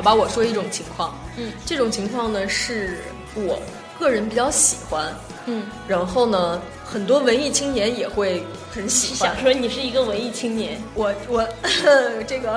[0.00, 3.02] 好吧，我说一种情况，嗯，这种情况呢是
[3.34, 3.60] 我
[3.98, 9.30] 个人比较喜欢，嗯，然后呢，很多文艺青年也会很喜欢。
[9.34, 9.42] 想。
[9.42, 11.46] 说你是一个文艺青年，我我
[12.26, 12.54] 这个，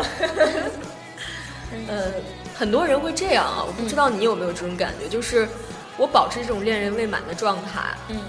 [1.89, 2.13] 呃，
[2.55, 5.45] 很多人会这样啊，我不知道你有没有这种感觉，就是
[5.97, 8.21] 我保持这种恋人未满的状态，嗯。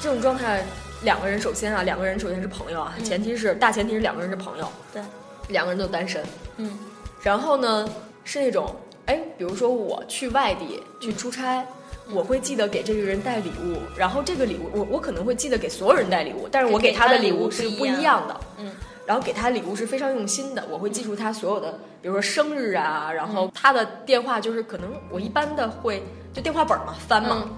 [0.00, 0.64] 这种状态，
[1.02, 5.02] 两个人首先啊，两个人首先是朋友啊，前提是大前提是两个人是朋友，对，
[5.48, 6.24] 两个人都单身，
[6.56, 6.78] 嗯。
[7.22, 7.88] 然后呢
[8.24, 8.74] 是那种，
[9.06, 11.64] 哎，比如说我去外地去出差。
[12.12, 18.70] 我会记得给这个人带礼物，然后这个礼物我我可能会记得给所有人带礼物，但是我给他的礼物是不一样的，嗯
[19.06, 26.02] 然后给他礼物是非常用心的，我会记住他所有的，比如说生日啊，然后他的电话就是可能我一般的会
[26.34, 27.48] 就电话本嘛翻嘛，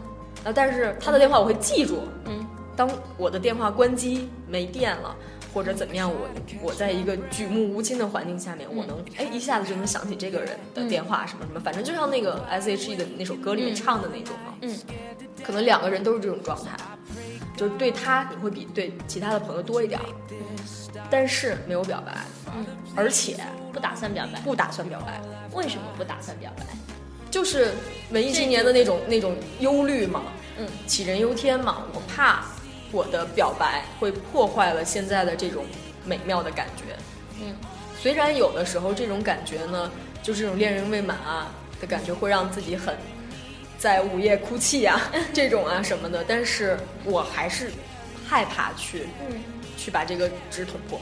[0.45, 5.17] 嗯但是他的电话我会记住，嗯当我的电话关机没电了。
[5.57, 6.29] 或者怎么样，我
[6.61, 14.79] 我在一个举目无亲的环境下面，我能哎一下子就能想起这个人的电话什么什么，反正就像那个 S H E 的那首歌里面唱的那种嘛，嗯。
[15.43, 16.77] 可能两个人都是这种状态，
[17.57, 20.05] 就是对他你会比对其他的朋友多一点儿，
[21.09, 22.13] 但是没有表白，
[22.55, 23.39] 嗯，而且
[23.73, 25.23] 不打算表白，不打算表白，
[25.55, 26.67] 为什么不打算表白？
[27.31, 27.73] 就是
[28.11, 30.23] 文艺青年的那种那种忧虑嘛，
[30.59, 30.69] 嗯。
[30.87, 32.45] 杞人忧天嘛，我怕
[32.93, 35.65] 我的表白会破坏了现在的这种
[36.05, 36.97] 美妙的感觉。
[37.41, 37.55] 嗯
[37.99, 39.91] 虽然有的时候这种感觉呢，
[40.23, 42.95] 就是这种恋人未满啊的感觉会让自己很
[43.79, 45.01] 在午夜哭泣啊
[45.33, 47.71] 这种啊什么的，但是我还是
[48.27, 49.41] 害怕去嗯，
[49.77, 51.01] 去把这个纸捅破，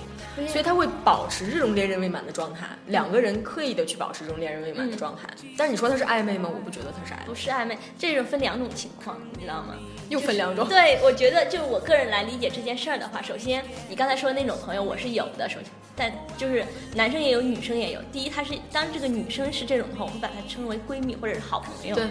[0.49, 5.29] 所以他会保持这种恋人未满的状态，两个人刻意的去保持这种恋人未满的状态。
[5.59, 6.49] 但是你说他是暧昧吗？
[6.53, 9.75] 我不觉得他是暧昧，不是暧昧，这种分两种情况，你知道吗？
[10.09, 10.69] 又分两种。
[10.69, 16.65] 对，我觉得就我个人来理解这件事儿的话，首先你刚才说的那种朋友我是有的，首先，但就是
[16.95, 18.01] 男生也有，女生也有。
[18.13, 21.95] 第一，他是当这个女生是这种的话，我会把她称为闺蜜或者是好朋友。
[21.95, 22.07] 对，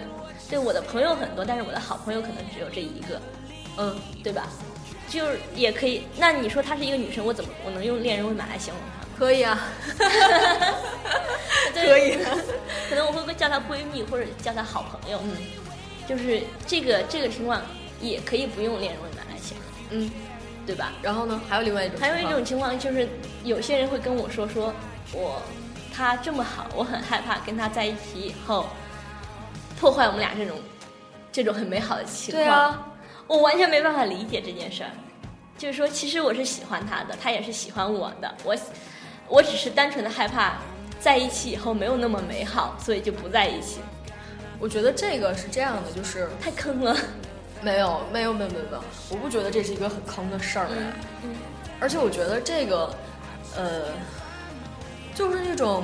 [0.50, 3.22] 对，我的朋友很多，但是我的好朋友可能只有这一个，
[3.78, 4.48] 嗯，对吧？
[5.10, 6.04] 就是也可以。
[6.18, 9.08] 那你说她是一个女生，我怎么我能用恋人未满来形容她吗？
[9.18, 9.60] 可以啊，
[11.74, 12.18] 对可以。
[12.90, 15.20] 可能我会叫她闺蜜或者叫她好朋友。
[15.24, 15.32] 嗯
[16.06, 17.62] 就是这个这个情况
[18.10, 20.12] 也可以不用恋人未满来形容，嗯，
[20.66, 20.92] 对吧？
[21.02, 23.08] 然后呢，还有另外一种，还有一种，情况就是，
[23.44, 24.74] 有些人会跟我说，说
[25.14, 25.42] 我
[25.94, 28.68] 他这么好，我很害怕跟他在一起以后
[29.80, 30.58] 破坏我们俩这种
[31.32, 32.44] 这种很美好的情况。
[32.44, 32.88] 对啊，
[33.28, 34.90] 我完全没办法理解这件事儿。
[35.58, 38.56] 就是说，其实我是喜欢他的，他也是喜欢我的，我
[39.30, 40.58] 我只是单纯的害怕
[41.00, 43.80] 在一起以后没有那么美好，所以就不在一起。
[44.60, 46.98] 我觉得这个是这样的，就是太坑了。
[47.64, 51.36] 没有没有没有没有没有，我不觉得这是一个很坑的事儿、嗯哎嗯
[51.80, 52.96] 而且我觉得这个，
[53.58, 53.88] 呃，
[55.14, 55.84] 就是那种，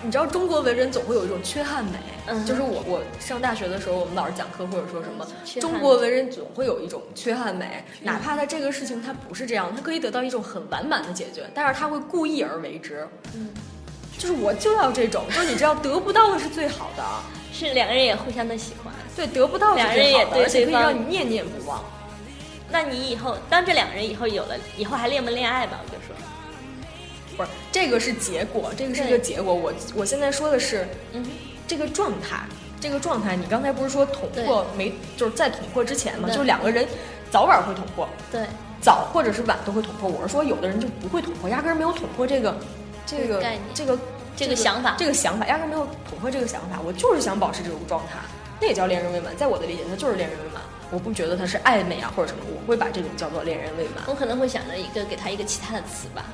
[0.00, 5.26] 你知道中国文人总会有一种缺憾美，嗯就是我我上大学的时候，我们老师讲课或者说什么，
[5.60, 13.48] 中国文人总会有一种缺憾美，哪怕他这个事情他不是这样，他可以得到一种很完满的解决，但是他会故意而为之，嗯，
[14.16, 17.02] 就是我就要这种，就是你知道得不到的是最好的，
[17.52, 18.94] 是两个人也互相的喜欢。
[19.14, 21.82] 对，得不到是两人也最好的，而且可以对对方让你念念不忘。
[22.70, 25.80] 那你以后当这两个人以后有了，以后还恋不恋爱吧？
[25.84, 26.16] 我就说，
[27.36, 29.52] 不是，这个是结果，这个是一个结果。
[29.52, 31.22] 我我现在说的是嗯，
[31.66, 32.40] 这个状态，
[32.80, 33.36] 这个状态。
[33.36, 36.86] 你刚才不是说捅破没，就是在捅破之前嘛，就是两个人
[37.30, 38.46] 早晚会捅破，对，
[38.80, 40.08] 早或者是晚都会捅破。
[40.08, 42.56] 我是说，有的人就不会捅破，压根儿没有捅破这个
[43.04, 43.98] 这个概念这个
[44.34, 46.80] 这个想法这个想法压根儿没有捅破这个想法。
[46.82, 48.18] 我就是想保持这种状态，
[48.62, 49.36] 那也叫恋人未满。
[49.36, 50.62] 在我的理解，它就是恋人未满。
[50.92, 54.04] 我不觉得它是暧昧啊或者什么，我会把这种叫做恋人未满。
[54.06, 56.24] 我可能会想着一个给他一个其他的词吧。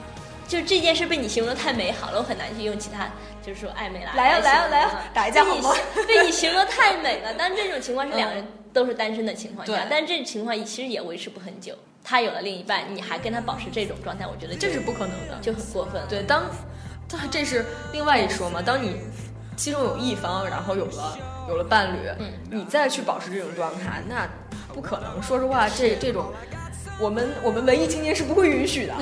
[0.47, 3.09] 就是这件事被你形容的太美好了，我很难去用其他，
[3.43, 4.13] 就是说暧昧啦。
[4.15, 5.75] 来呀来呀来呀打一架好吗
[6.07, 11.75] 被你形容太美了，但这种情况是两人都是单身的情况下，对但这种情况其实也维持不很久。
[12.03, 15.39] 他有了另一半，你还跟他保持这种状态，我觉得这是不可能的。
[15.43, 16.03] 就很过分。
[16.09, 16.45] 对，当，
[17.09, 18.63] 当这是另外一说嘛。
[18.63, 18.97] 当你
[19.55, 24.29] 其中有一方，然后有了有了伴侣，嗯你再去保持这种状态，那
[24.75, 25.23] 不可能。
[25.23, 26.33] 说实话，这这种，
[27.01, 28.95] 我们我们文艺青年是不会允许的，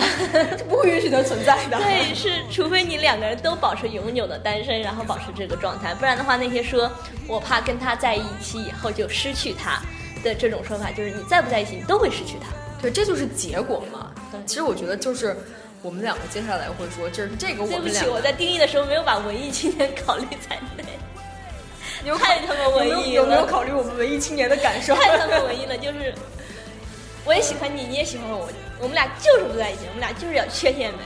[0.56, 1.76] 是不会允许它存在的。
[1.76, 6.90] 对，是除非你两个人都保持永久的单身，然后保持这个状态，不然的话，那些说
[7.26, 9.80] 我怕跟他在一起以后就失去他
[10.22, 12.48] 的这种说法，就是你在不在一起，你都会失去他。
[12.80, 14.40] 对，这就是结果嘛对。
[14.46, 15.37] 其实我觉得就是
[15.82, 18.06] 我们两个接下来会说，就是这个我对不起。
[18.06, 21.15] 我在定义的时候没有把文艺青年考虑在内，你
[22.07, 24.95] 有太他妈文艺有有没有，考虑我们文艺青年的感受？
[24.95, 26.14] 太他妈文艺了，就是
[27.25, 30.99] 我也喜欢你，你也喜欢我，我们俩就是不在一起，我们俩就是要缺陷美，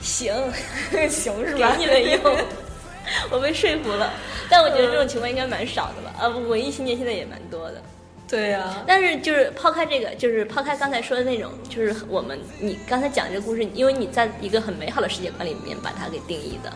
[0.00, 0.34] 行，
[1.10, 1.76] 行是给吧？
[1.78, 2.36] 你们用。
[3.30, 4.12] 我被说服了。
[4.48, 6.14] 但我觉得这种情况应该蛮少的吧？
[6.18, 7.82] 啊，文艺青年现在也蛮多的。
[8.26, 16.72] 对呀、但是就是抛开这个，就是抛开刚才说的那种，就是我们你刚才讲这个故事，因为你在一个很美好的世界观里面把它给定义的，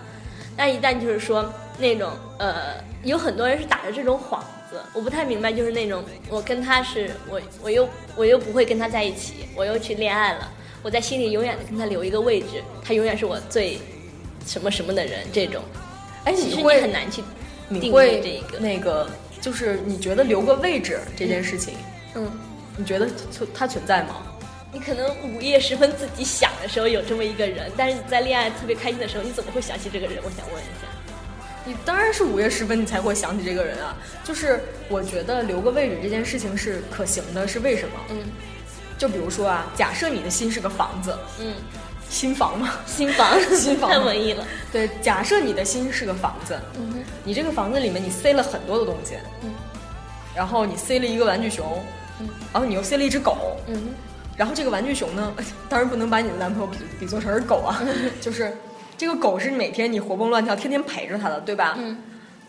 [0.56, 10.50] 但一旦就是说那种呃，有很多人是打着这种幌子，我不太明白，就是那种我跟他是我我又我又不会跟他在一起，我又去恋爱了，
[10.82, 13.78] 我在心里永远的跟他留一个位置，他永远是我最
[14.46, 15.62] 什么什么的人，这种，
[16.24, 17.22] 哎，其实你很难去
[17.68, 19.08] 定义你会这一个，那个，
[19.40, 21.74] 就是你觉得留个位置这件事情，
[22.14, 22.30] 嗯。
[22.76, 24.16] 你觉得存它存在吗？
[24.72, 30.16] 你可能午夜时分自己想的时候有这么一个人，但是你在恋爱特别开心的时候，你怎么会想起这个人？
[30.24, 30.88] 我想问一下。
[31.64, 33.96] 你当然是午夜时分你才会想起这个人啊。
[34.22, 37.94] 就是我觉得留个位置这件事情是可行的，是为什么？
[38.10, 38.16] 嗯。
[38.96, 41.54] 就比如说啊，假设你的心是个房子，嗯，
[42.08, 43.90] 新房吗，新房， 新房。
[43.90, 44.46] 太文艺了。
[44.70, 49.50] 对，假设你的心是个房子，嗯你这个房子里面你塞了很多的东西，嗯。
[50.34, 51.82] 然后你塞了一个玩具熊，
[52.20, 52.28] 嗯。
[52.52, 53.94] 然后你又塞了一只狗，嗯
[54.36, 55.32] 然后这个玩具熊呢，
[55.68, 57.82] 当然不能把你的男朋友比比作成是狗啊，
[58.20, 58.56] 就是
[58.96, 61.74] 这个狗是每天你活蹦乱跳，天天陪着它的，对吧？
[61.78, 61.96] 嗯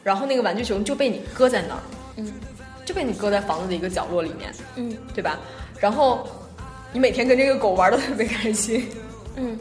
[0.03, 1.81] 然后那个玩具熊就被你搁在那儿，
[2.17, 2.31] 嗯
[2.85, 5.39] 就被你搁在房子的一个角落里面，嗯对吧？
[5.79, 6.27] 然后
[6.93, 8.87] 你每天跟这个狗玩的特别开心，
[9.35, 9.57] 嗯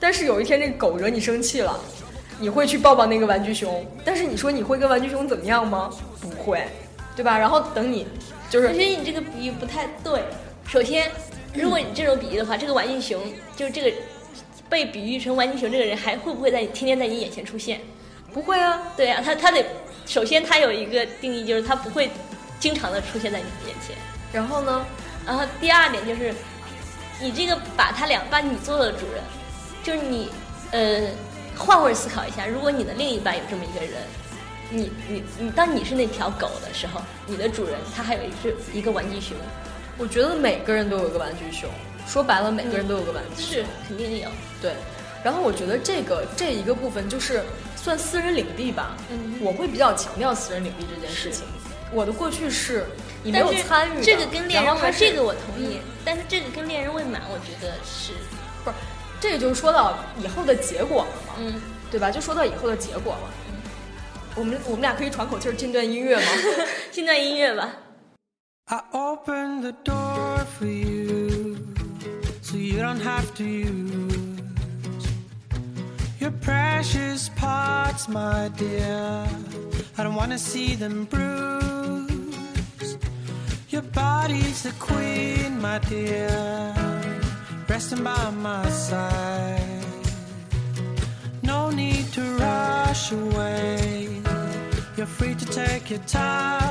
[0.00, 1.78] 但是有一天这个狗惹你生气了，
[2.40, 5.90] 你会去抱抱那个玩具熊，但是你说你会跟玩具熊怎么样吗？
[6.20, 6.66] 不会，
[7.14, 7.38] 对吧？
[7.38, 8.04] 然后等你
[8.50, 10.20] 就是我觉得你这个比喻不太对。
[10.66, 11.08] 首先，
[11.54, 13.22] 如果你这种比喻的话，这个玩具熊
[13.56, 13.96] 就是这个
[14.68, 17.80] 被比喻成玩具熊这个人，还会不会在你天天在你眼前出现？
[18.32, 19.64] 不会啊，对啊，他他得
[20.06, 22.10] 首先他有一个定义，就是他不会
[22.60, 23.96] 经常的出现在你眼前。
[24.32, 24.84] 然后呢？
[25.26, 26.34] 然后第二点就是，
[27.20, 29.22] 你这个把他俩把你做了主人，
[29.82, 30.30] 就是你
[30.70, 31.08] 呃
[31.56, 33.92] 换位思考一下，如果你的另一半有这么一个人，
[34.70, 39.36] 你你你当你是那条狗的时候，你的主人他还有一只一个玩具熊，
[39.96, 41.68] 我觉得每个人都有一个玩具熊，
[42.08, 43.52] 说白了，每个人都有个玩具熊。
[43.52, 44.28] 是肯定有。
[44.60, 44.72] 对，
[45.22, 47.44] 然后我觉得这个这一个部分就是
[47.76, 48.96] 算私人领地吧。
[49.10, 51.44] 嗯我会比较强调私人领地这件事情。
[51.92, 52.86] 我的过去是
[53.22, 58.12] 你没有但是参与的，这个跟恋人未这个我同意，但是这个跟恋人未满，我觉得是
[58.64, 58.76] 不是，
[59.20, 61.60] 这个就是说到以后的结果了嘛，嗯。
[61.90, 62.10] 对吧？
[62.10, 63.30] 就说到以后的结果了。
[64.34, 66.26] 我们我们俩可以喘口气儿进段音乐吗？
[66.92, 67.66] 进段音乐吧。
[68.66, 70.87] I opened the door for you
[73.08, 75.06] have to use
[76.20, 79.26] your precious parts, my dear.
[79.96, 82.98] I don't want to see them bruised.
[83.70, 86.28] Your body's the queen, my dear,
[87.68, 89.86] resting by my side.
[91.42, 94.20] No need to rush away.
[94.96, 96.68] You're free to take your time.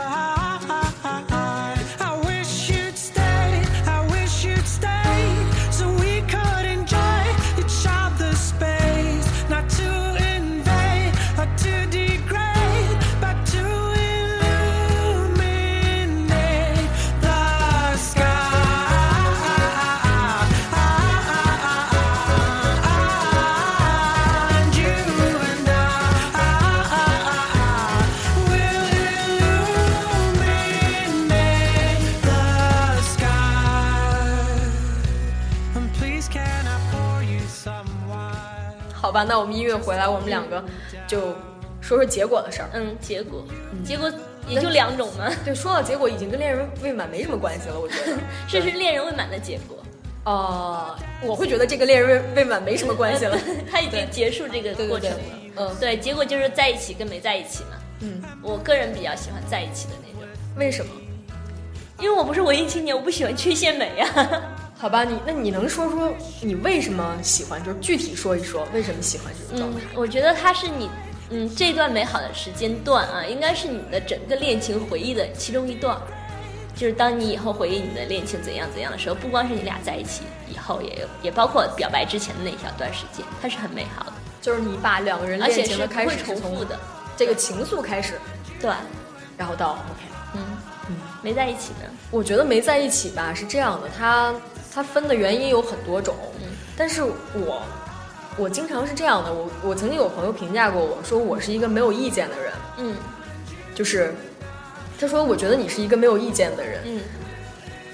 [39.18, 40.64] 吧，那我们音乐回来，我们两个
[41.08, 41.20] 就
[41.82, 42.70] 说说结果的事儿。
[42.74, 43.44] 嗯，结果，
[43.84, 44.12] 结果
[44.48, 48.16] 也就两种嘛，对，说到结果，已经跟恋人未满没什么关系了，我觉得。
[48.48, 49.78] 这是恋人未满的结果，
[50.26, 53.36] 呃，我会觉得这个恋人未未满没什么关系了。
[53.72, 55.18] 他已经结束这个过程了。
[55.56, 57.72] 嗯对，结果就是在一起跟没在一起嘛。
[58.02, 60.92] 嗯，我个人比较喜欢在一起的那种，为什么？
[62.00, 64.08] 因为我不是文艺青年，我不喜欢缺陷美呀、
[64.80, 67.64] 好吧，你那你能说说你为什么喜欢？
[67.64, 70.90] 就是具体说一说为什么喜欢这种状嗯态？，我觉得它是你，
[71.32, 75.98] 嗯，这段美好的时间段啊，应该是你的整个恋情回忆的其中一段。
[76.76, 84.14] 就是当你以后回忆你的恋情怎样怎样的时候，不光是你俩在一起以后，也有也包括表白之前的那一小段时间，它是很美好的，
[84.44, 86.80] 就是你把两个人恋情的是开始重复的。
[87.18, 88.14] 这个情愫开始，
[88.62, 88.70] 对，
[89.36, 90.06] 然后到 OK。
[90.36, 90.42] 嗯
[90.90, 91.90] 嗯，没在一起呢。
[92.12, 94.32] 我觉得没在一起吧是这样的，它
[94.78, 96.50] 它分的原因有很多种，嗯。
[96.78, 97.64] 但是我
[98.38, 102.96] 我经常是这样的，我我曾经有朋友评价过我说我是一个没有意见的人，嗯。
[103.74, 104.14] 就是
[105.00, 107.02] 他说我觉得你是一个没有意见的人，嗯。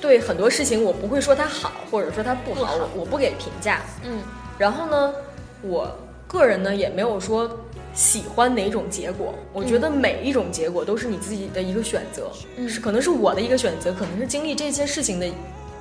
[0.02, 4.20] 对很多事情我不会说它好或者说它不好，不好我我不给评价，嗯。
[4.58, 5.14] 然后呢，
[5.62, 5.90] 我
[6.28, 7.50] 个人呢也没有说
[7.94, 9.34] 喜欢哪种结果。
[9.54, 12.68] 我觉得每一种结果都是你自己的一个选择，嗯。
[12.68, 15.26] 是可能是我的一个选择，可能是经历这些事情的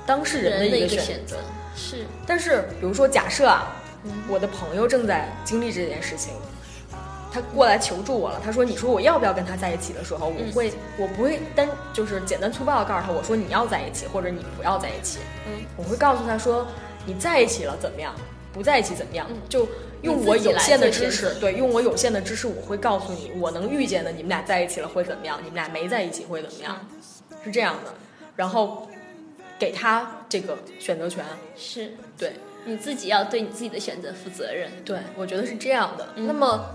[0.05, 1.37] 当事人的一个选选择。
[1.75, 2.05] 是。
[2.25, 3.73] 但是，比如说，假设啊，
[4.27, 6.33] 我的朋友正在经历这件事情，
[7.31, 8.39] 他过来求助我了。
[8.43, 15.17] 他说：“你说我要不要跟他在一起的时候，我会，我不会单就是简单粗暴的告诉他，我说你要在一起，或者你不要在一起。
[15.47, 16.67] 嗯，我会告诉他说，
[17.05, 18.13] 你在一起了怎么样，
[18.53, 19.67] 不在一起怎么样，就
[20.03, 26.77] 用我有限的知识，对，用我有限的知识，我会告诉你，我能预见的，你们俩在一起了会怎么样，你们俩没在一起会怎么样，
[27.43, 27.91] 是这样的。
[28.35, 28.87] 然后
[29.59, 31.23] 给他这个选择权，
[31.55, 32.33] 是，对。”
[32.65, 34.71] 你自己要对你自己的选择负责任。
[34.85, 36.07] 对，我觉得是这样的。
[36.15, 36.25] 嗯。
[36.25, 36.65] 那么，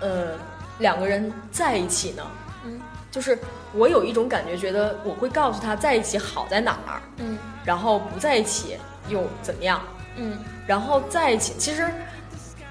[0.00, 0.36] 呃，
[0.80, 2.26] 两个人在一起呢，
[2.64, 3.38] 嗯，就是
[3.72, 7.38] 我有一种感觉，觉得我会告诉他在一起好在哪儿，嗯。
[7.64, 8.76] 然后不在一起
[9.08, 9.80] 又怎么样，
[10.16, 10.36] 嗯。
[10.66, 11.88] 然后在一起，其实，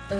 [0.10, 0.18] 呃，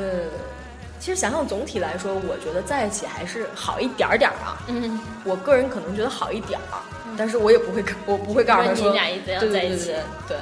[1.00, 4.62] 其实想想总体来说，我觉得在一起还是好一点儿点儿啊。
[4.68, 6.80] 嗯，我个人可能觉得好一点儿，
[7.18, 10.38] 但是我也不会，我不会告诉他说你俩一定要在一起对对对。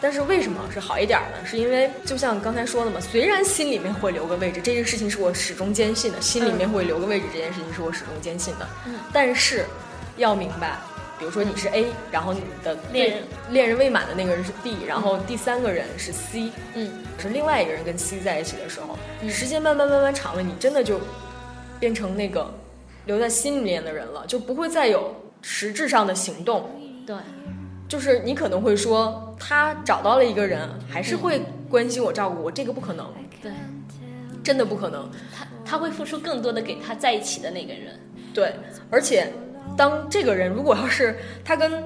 [0.00, 1.46] 但是为什么是好一点儿呢？
[1.46, 8.68] 是因为就像刚才说的嘛，虽然心里面会留个位置，这件事情是我始终坚信的，心里面会留个位置，这件事情是我始终坚信的。
[8.86, 9.64] 嗯但是
[10.16, 10.76] 要明白，
[11.22, 13.22] 比如说你是 A，然后你的恋人。
[13.52, 16.90] 恋人未满的那个人是 B，然后第三个人是 C，嗯。
[17.16, 18.98] 是另外一个人跟 C 在一起的时候，
[19.28, 21.00] 时间慢慢慢慢长了，你真的就
[21.78, 22.52] 变成那个
[23.06, 26.68] 留在心里面的人了，就不会再有实质上的行动。
[27.06, 27.14] 对，
[27.86, 33.06] 就是你可能会说，他找到了一个人，还是会关心我、照顾我，这个不可能，
[33.40, 33.52] 对，
[34.42, 35.08] 真的不可能。
[35.32, 37.96] 他他会付出更多的给他在一起的那个人。
[38.34, 38.52] 对，
[38.90, 39.30] 而且
[39.76, 41.84] 当这个人如果要是他跟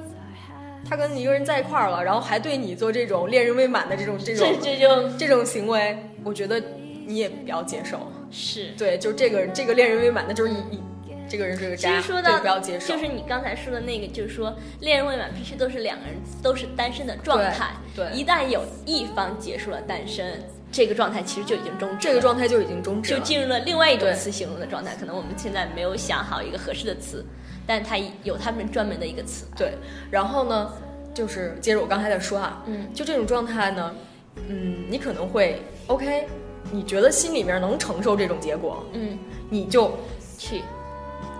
[0.88, 6.62] 他跟一个人在一块儿了，然后还对你做这种恋人未满的这种这种这这就这种行为，我觉得
[7.06, 8.10] 你也不要接受。
[8.30, 8.72] 是。
[8.78, 10.80] 对，就这个这个恋人未满的，就是你你
[11.28, 12.94] 这个人是个其渣，实说到对不要接受。
[12.94, 17.70] 就是你刚才说的那个，就是说恋人未满必须都是两个人都是单身的状态。
[17.94, 21.96] 对对一旦有一方结束了单身，这个状态其实就已经终止。
[21.98, 23.12] 这个状态就已经终止。
[23.12, 24.94] 就进入了另外一种词形容的状态。
[25.00, 27.24] 可能我们现在没有想好一个合适的词，
[27.66, 29.46] 但它有他们专门的一个词。
[29.56, 29.72] 对，
[30.10, 30.72] 然后呢，
[31.12, 33.94] 就是接着我刚才在说啊，嗯就这种状态呢，
[34.48, 36.26] 嗯，你可能会 OK，
[36.70, 39.18] 你觉得心里面能承受这种结果，嗯，
[39.50, 39.92] 你就
[40.38, 40.62] 去，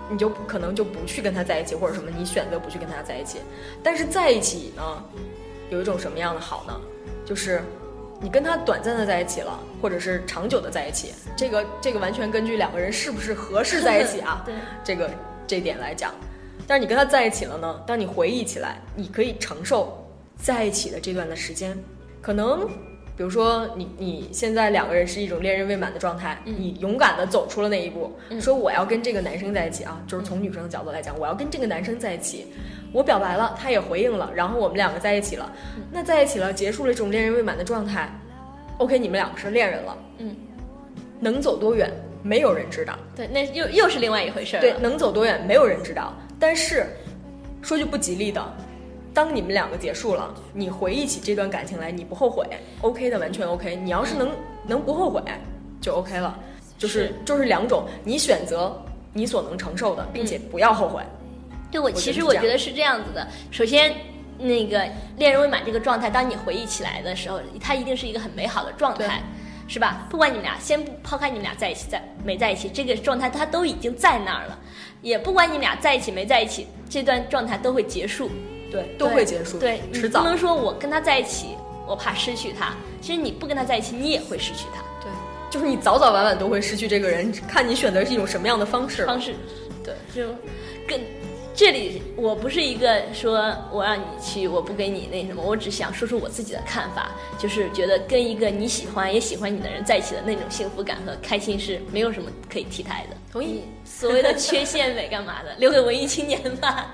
[0.09, 3.39] 你就可能就不去跟他在一起，或者什么，你选择不去跟他在一起。
[3.83, 5.03] 但是在一起呢，
[5.69, 6.73] 有一种什么样的好呢？
[7.25, 7.61] 就是
[8.21, 15.09] 你跟他短暂的在一起了，或者是长久的在一起，这个这个完全根据两个人是不是合适在一起啊 对，这个
[15.47, 16.13] 这点来讲。
[16.67, 21.77] 但是你跟他在一起了呢，当你回忆起来，你可以承受在一起的这段的时间，
[22.21, 22.67] 可能。
[23.15, 32.45] 比如说你你现在两个人是一种恋人未满的状态，你勇敢的走出了那一步，说我要跟这个男生在一起啊，就是从女生的角度来讲，我要跟这个男生在一起，
[32.93, 35.51] 我表白了，他也回应了，然后我们两个在一起了，
[35.91, 38.07] 那在一起了，结束了这种恋人未满的状态
[38.77, 40.35] ，OK，你们两个是恋人了，嗯，
[41.19, 41.91] 能走多远，
[42.27, 44.59] 没有人知道，对，那又又是另外一回事儿。
[44.59, 46.13] 对，能走多远，没有人知道。
[46.37, 46.85] 但是，
[47.61, 48.45] 说句不吉利的，
[49.13, 52.45] 当你们两个结束了，你回忆起这段感情来，你不后悔
[52.81, 53.75] ，OK 的，完全 OK。
[53.77, 54.29] 你要是能
[54.67, 55.21] 能不后悔，
[55.79, 56.37] 就 OK 了。
[56.77, 58.79] 就是是就是两种，你选择
[59.13, 61.01] 你所能承受的，并且不要后悔。
[61.71, 63.27] 对我觉其实我觉得是这样子的。
[63.51, 63.95] 首先，
[64.37, 64.85] 那个
[65.17, 69.23] 恋人未满这个状态，当你回忆起来的时候，它一定是一个很美好的状态，
[69.67, 70.07] 是吧？
[70.09, 74.57] 不管你们俩先不抛开你们俩在一起在没在一起，这个状态它都已经在那儿了。
[75.01, 78.31] 也不管你们俩在一起没在一起，这段状态都会结束，
[78.71, 80.29] 对，都会结束，对，迟早你不。
[80.29, 81.49] 能说我跟他在一起，
[81.85, 82.73] 我怕失去他。
[82.99, 84.81] 其实你不跟他在一起，你也会失去他。
[85.01, 85.11] 对，
[85.51, 89.05] 就是你早早晚晚都会失去这个人，看你选择是一种什么样的方式。
[89.05, 89.35] 方式，
[89.83, 90.27] 对，就
[90.87, 90.99] 跟
[91.57, 103.17] 这里，我不是一个说我让你去，我不给你那什么，我只想说出我自己的看法，就是觉得跟一个你喜欢也喜欢你的人在一起的那种幸福感和开心是没有什么可以替代的。
[103.31, 103.63] 同意。
[103.83, 106.93] 所谓的缺陷美干嘛的，留给文艺青年吧。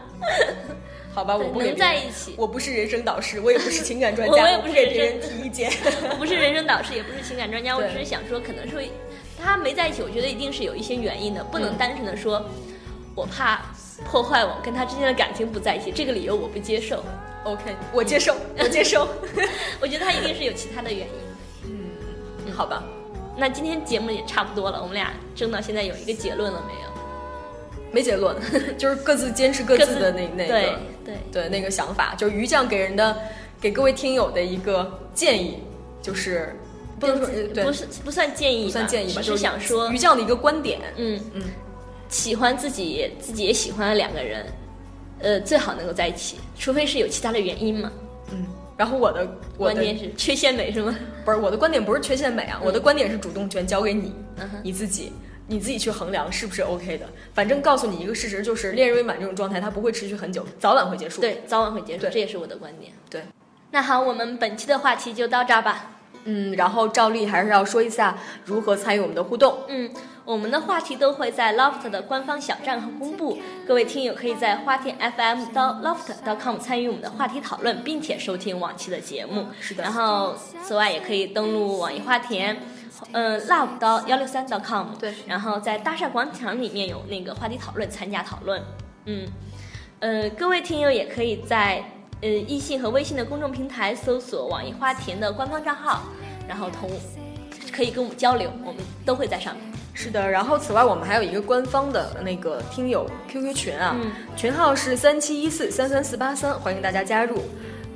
[1.13, 5.69] 好吧，我不能在一起我不是人生导师，我也不是情感专家我家，也不是给别人提意见。
[6.09, 8.89] 我不是人生导师，也不是情感专家，我只是想说，可能是会
[9.37, 12.49] 他没在一起，我觉得一定是有一些原因的，不能单纯的说，
[13.13, 13.61] 我怕
[14.05, 17.03] 破坏我跟他之间的感情不在一起，这个理由我不接受。
[17.43, 19.07] OK，我接受，我接受。
[19.81, 21.13] 我觉得他一定是有其他的原因。
[21.65, 22.83] 嗯好吧，
[23.35, 26.93] 那今天节目也差不多了，我们俩争到现在有一个结论了没有？
[27.91, 28.35] 没结论，
[28.77, 32.15] 就是各自坚持各自的那那对个对对那个想法。
[32.15, 33.17] 就是于酱给人的
[33.59, 35.59] 给各位听友的一个建议，
[36.01, 36.55] 就是
[36.99, 40.79] 不能说呃对，不是不算建议算建议吧，只就是想说于，酱的一个观点。
[40.97, 41.41] 嗯嗯，
[42.13, 44.45] 喜欢自己自己也喜欢的两个人，
[45.19, 47.91] 呃，最好能够在一起，除非是有其他的原因嘛。
[48.31, 48.45] 嗯，
[48.77, 50.95] 然后我的我关的键是缺陷美是吗？
[51.25, 55.11] 不是我的观点不是缺陷美啊，我的观点是主动权交给你，嗯你自己。
[55.45, 61.19] 你自己去衡量是不是 OK 的，反正告诉你一个事实，就是恋人未满这种状态，它不会持续很久，早晚会结束。
[61.19, 62.93] 对，早晚会结束，这也是我的观点。
[63.09, 63.21] 对，
[63.69, 65.91] 那好，我们本期的话题就到这儿吧。
[66.23, 69.57] 嗯，然后照例还是要说一下如何参与我们的互动。
[69.67, 69.91] 嗯，
[70.25, 79.47] 我们的话题都会在 Loft 的官方小站和公布，各位听友可以在花田 FM 到 Loft.com 参与我们的话题讨论，并且收听往期的节目。
[79.59, 82.57] 是的然后，此外也可以登录网易花田。
[83.11, 88.63] 嗯，love 到幺六三 .com，对然后在大厦广场里面有那个话题讨论，参加讨论。
[89.05, 89.27] 嗯，
[89.99, 91.83] 呃，各位听友也可以在
[92.21, 96.03] 呃易信和微信的公众平台搜索网易花田的官方账号，
[96.47, 96.89] 然后同
[97.73, 99.72] 可以跟我们交流，我们都会在上面。
[99.93, 107.43] 是的，然后此外我们还有一个官方的那个听友 QQ 群啊，嗯群号是三七一四三三四八三，欢迎大家加入。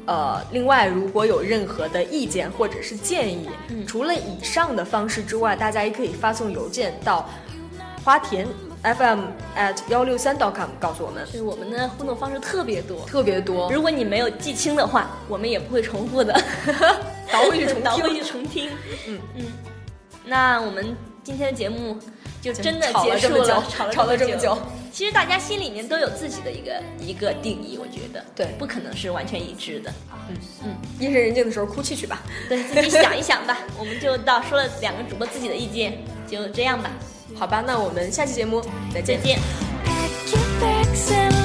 [0.06, 7.28] 呃，另外如果有任何的意见或者是建议，嗯除了以上的方式之外，大家也可以发送邮件到
[8.06, 8.48] 花田
[8.84, 9.26] FM
[9.58, 13.70] at 幺六三 .com 告诉我们，就是我们的互动方式特别多，特别多。
[13.74, 16.32] 如果你没有记清的话，我们也不会重复的，
[17.30, 18.70] 倒回去重听 倒回去重听。
[19.08, 19.46] 嗯嗯，
[20.24, 20.96] 那我们
[21.28, 21.98] 今天的节目
[22.42, 24.58] 就真的吵结束了这么久，吵了这么久。。
[24.94, 29.94] 其实大家心里面都有自己的一个一个定义，我觉得对不可能是完全一致的。
[30.30, 32.24] 嗯嗯夜深人静的时候哭泣去吧。
[32.48, 33.58] 对自己想一想吧。
[33.78, 36.90] 我们就到说了两个主播自己的意见，就这样吧，
[37.36, 38.62] 好吧，那我们下期节目
[38.94, 39.38] 再见再。
[40.94, 41.37] 见。